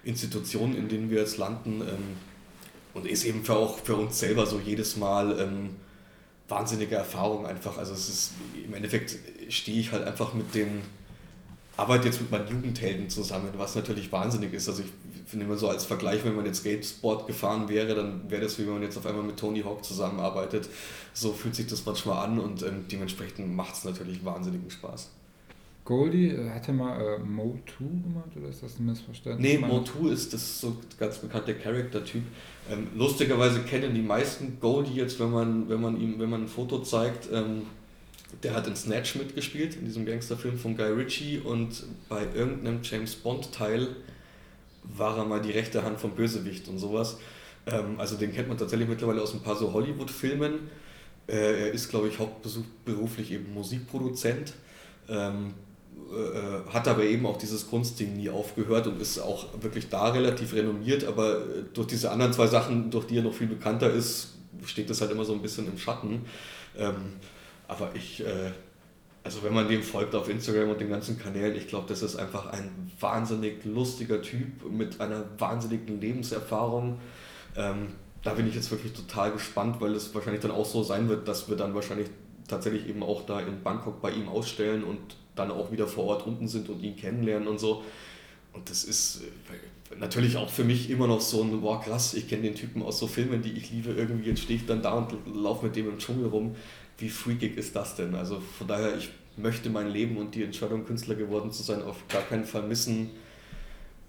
Institutionen, 0.04 0.76
in 0.76 0.88
denen 0.88 1.10
wir 1.10 1.20
jetzt 1.20 1.38
landen. 1.38 1.80
Ähm, 1.82 2.16
und 2.92 3.06
ist 3.06 3.24
eben 3.24 3.44
für 3.44 3.56
auch 3.56 3.78
für 3.78 3.94
uns 3.94 4.18
selber 4.18 4.46
so 4.46 4.58
jedes 4.58 4.96
Mal 4.96 5.38
ähm, 5.38 5.70
wahnsinnige 6.48 6.96
Erfahrung 6.96 7.46
einfach. 7.46 7.78
Also 7.78 7.92
es 7.92 8.08
ist 8.08 8.32
im 8.66 8.74
Endeffekt 8.74 9.16
stehe 9.48 9.78
ich 9.78 9.92
halt 9.92 10.04
einfach 10.04 10.34
mit 10.34 10.54
den 10.54 10.82
arbeite 11.80 12.06
jetzt 12.06 12.20
mit 12.20 12.30
meinen 12.30 12.48
Jugendhelden 12.48 13.08
zusammen, 13.08 13.48
was 13.56 13.74
natürlich 13.74 14.12
wahnsinnig 14.12 14.52
ist. 14.52 14.68
Also 14.68 14.82
ich 14.82 14.90
finde 15.30 15.46
immer 15.46 15.56
so 15.56 15.68
als 15.68 15.84
Vergleich, 15.84 16.24
wenn 16.24 16.34
man 16.34 16.44
jetzt 16.44 16.60
Skateboard 16.60 17.26
gefahren 17.26 17.68
wäre, 17.68 17.94
dann 17.94 18.28
wäre 18.28 18.42
das 18.42 18.58
wie 18.58 18.66
wenn 18.66 18.74
man 18.74 18.82
jetzt 18.82 18.98
auf 18.98 19.06
einmal 19.06 19.22
mit 19.22 19.36
Tony 19.36 19.62
Hawk 19.62 19.84
zusammenarbeitet. 19.84 20.68
So 21.14 21.32
fühlt 21.32 21.54
sich 21.54 21.66
das 21.66 21.86
manchmal 21.86 22.24
an 22.24 22.38
und 22.38 22.62
ähm, 22.62 22.84
dementsprechend 22.90 23.54
macht 23.54 23.74
es 23.74 23.84
natürlich 23.84 24.24
wahnsinnigen 24.24 24.70
Spaß. 24.70 25.10
Goldie 25.84 26.28
äh, 26.28 26.50
hat 26.50 26.68
er 26.68 26.74
mal 26.74 27.00
äh, 27.00 27.18
Mo2 27.18 27.78
gemacht 27.78 28.30
oder 28.36 28.48
ist 28.48 28.62
das 28.62 28.78
ein 28.78 28.86
Missverständnis? 28.86 29.40
Nee, 29.40 29.58
Mo2 29.58 30.12
ist 30.12 30.32
das 30.32 30.60
so 30.60 30.76
ganz 30.98 31.18
bekannte 31.18 31.54
Charakter-Typ. 31.54 32.22
Ähm, 32.70 32.88
lustigerweise 32.94 33.60
kennen 33.62 33.94
die 33.94 34.02
meisten 34.02 34.58
Goldie 34.60 34.94
jetzt, 34.94 35.18
wenn 35.18 35.30
man, 35.30 35.68
wenn 35.68 35.80
man 35.80 36.00
ihm, 36.00 36.18
wenn 36.18 36.30
man 36.30 36.44
ein 36.44 36.48
Foto 36.48 36.80
zeigt, 36.80 37.28
ähm, 37.32 37.62
der 38.42 38.54
hat 38.54 38.66
in 38.66 38.76
Snatch 38.76 39.16
mitgespielt, 39.16 39.76
in 39.76 39.84
diesem 39.84 40.06
Gangsterfilm 40.06 40.58
von 40.58 40.76
Guy 40.76 40.92
Ritchie 40.92 41.38
und 41.38 41.82
bei 42.08 42.24
irgendeinem 42.34 42.80
James 42.82 43.16
Bond-Teil 43.16 43.88
war 44.82 45.16
er 45.16 45.24
mal 45.24 45.40
die 45.40 45.50
rechte 45.50 45.82
Hand 45.82 46.00
vom 46.00 46.12
Bösewicht 46.12 46.68
und 46.68 46.78
sowas. 46.78 47.18
Ähm, 47.66 47.98
also 47.98 48.16
den 48.16 48.32
kennt 48.32 48.48
man 48.48 48.58
tatsächlich 48.58 48.88
mittlerweile 48.88 49.22
aus 49.22 49.34
ein 49.34 49.40
paar 49.40 49.56
so 49.56 49.72
Hollywood-Filmen. 49.72 50.70
Äh, 51.26 51.66
er 51.66 51.72
ist, 51.72 51.88
glaube 51.90 52.08
ich, 52.08 52.18
hauptberuflich 52.18 53.32
eben 53.32 53.52
Musikproduzent. 53.54 54.54
Ähm, 55.08 55.54
äh, 56.10 56.72
hat 56.72 56.88
aber 56.88 57.04
eben 57.04 57.26
auch 57.26 57.36
dieses 57.36 57.68
Kunstding 57.68 58.16
nie 58.16 58.30
aufgehört 58.30 58.86
und 58.86 59.00
ist 59.00 59.18
auch 59.18 59.46
wirklich 59.60 59.88
da 59.88 60.08
relativ 60.08 60.54
renommiert, 60.54 61.04
aber 61.04 61.38
äh, 61.38 61.62
durch 61.72 61.86
diese 61.86 62.10
anderen 62.10 62.32
zwei 62.32 62.46
Sachen, 62.46 62.90
durch 62.90 63.06
die 63.06 63.18
er 63.18 63.22
noch 63.22 63.34
viel 63.34 63.46
bekannter 63.46 63.92
ist, 63.92 64.34
steht 64.64 64.90
das 64.90 65.00
halt 65.00 65.10
immer 65.12 65.24
so 65.24 65.32
ein 65.32 65.42
bisschen 65.42 65.68
im 65.68 65.78
Schatten. 65.78 66.22
Ähm, 66.76 67.14
aber 67.68 67.94
ich, 67.94 68.20
äh, 68.20 68.50
also 69.22 69.42
wenn 69.42 69.52
man 69.52 69.68
dem 69.68 69.82
folgt 69.82 70.14
auf 70.14 70.28
Instagram 70.28 70.70
und 70.70 70.80
den 70.80 70.88
ganzen 70.88 71.18
Kanälen, 71.18 71.54
ich 71.54 71.68
glaube, 71.68 71.86
das 71.88 72.02
ist 72.02 72.16
einfach 72.16 72.46
ein 72.46 72.90
wahnsinnig 72.98 73.64
lustiger 73.64 74.22
Typ 74.22 74.70
mit 74.70 75.00
einer 75.00 75.24
wahnsinnigen 75.38 76.00
Lebenserfahrung. 76.00 76.98
Ähm, 77.56 77.88
da 78.22 78.34
bin 78.34 78.48
ich 78.48 78.54
jetzt 78.54 78.70
wirklich 78.70 78.92
total 78.92 79.32
gespannt, 79.32 79.80
weil 79.80 79.94
es 79.94 80.14
wahrscheinlich 80.14 80.42
dann 80.42 80.50
auch 80.50 80.66
so 80.66 80.82
sein 80.82 81.08
wird, 81.08 81.28
dass 81.28 81.48
wir 81.48 81.56
dann 81.56 81.74
wahrscheinlich 81.74 82.08
tatsächlich 82.48 82.88
eben 82.88 83.02
auch 83.02 83.26
da 83.26 83.40
in 83.40 83.62
Bangkok 83.62 84.00
bei 84.00 84.10
ihm 84.10 84.28
ausstellen 84.28 84.84
und 84.84 84.98
dann 85.36 85.50
auch 85.50 85.70
wieder 85.70 85.86
vor 85.86 86.04
Ort 86.04 86.26
unten 86.26 86.48
sind 86.48 86.68
und 86.68 86.82
ihn 86.82 86.96
kennenlernen 86.96 87.48
und 87.48 87.60
so. 87.60 87.82
Und 88.52 88.68
das 88.68 88.84
ist 88.84 89.22
äh, 89.22 89.96
natürlich 89.96 90.36
auch 90.36 90.50
für 90.50 90.64
mich 90.64 90.90
immer 90.90 91.06
noch 91.06 91.20
so 91.20 91.42
ein, 91.42 91.60
boah 91.60 91.80
krass, 91.80 92.14
ich 92.14 92.28
kenne 92.28 92.42
den 92.42 92.54
Typen 92.54 92.82
aus 92.82 92.98
so 92.98 93.06
Filmen, 93.06 93.42
die 93.42 93.52
ich 93.52 93.70
liebe, 93.70 93.92
irgendwie 93.92 94.30
jetzt 94.30 94.42
stehe 94.42 94.58
ich 94.58 94.66
dann 94.66 94.82
da 94.82 94.94
und 94.94 95.14
laufe 95.34 95.66
mit 95.66 95.76
dem 95.76 95.88
im 95.88 95.98
Dschungel 95.98 96.26
rum. 96.26 96.56
Wie 97.00 97.08
freakig 97.08 97.56
ist 97.56 97.74
das 97.74 97.96
denn? 97.96 98.14
Also 98.14 98.40
von 98.40 98.68
daher, 98.68 98.96
ich 98.96 99.10
möchte 99.36 99.70
mein 99.70 99.88
Leben 99.88 100.16
und 100.18 100.34
die 100.34 100.44
Entscheidung, 100.44 100.84
Künstler 100.84 101.14
geworden 101.14 101.50
zu 101.50 101.62
sein, 101.62 101.82
auf 101.82 102.06
gar 102.08 102.22
keinen 102.22 102.44
Fall 102.44 102.62
missen, 102.62 103.10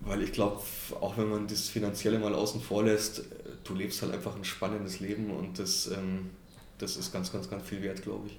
weil 0.02 0.22
ich 0.22 0.34
glaube, 0.34 0.62
auch 1.00 1.18
wenn 1.18 1.30
man 1.30 1.48
das 1.48 1.70
Finanzielle 1.70 2.20
mal 2.20 2.36
außen 2.36 2.62
vor 2.62 2.84
lässt, 2.84 3.24
du 3.64 3.74
lebst 3.74 4.02
halt 4.02 4.14
einfach 4.14 4.36
ein 4.36 4.44
spannendes 4.44 5.00
Leben 5.00 5.32
und 5.32 5.58
das, 5.58 5.88
ähm, 5.88 6.32
das 6.80 6.98
ist 6.98 7.14
ganz, 7.14 7.32
ganz, 7.32 7.50
ganz 7.50 7.68
viel 7.68 7.82
wert, 7.82 8.02
glaube 8.02 8.28
ich. 8.28 8.38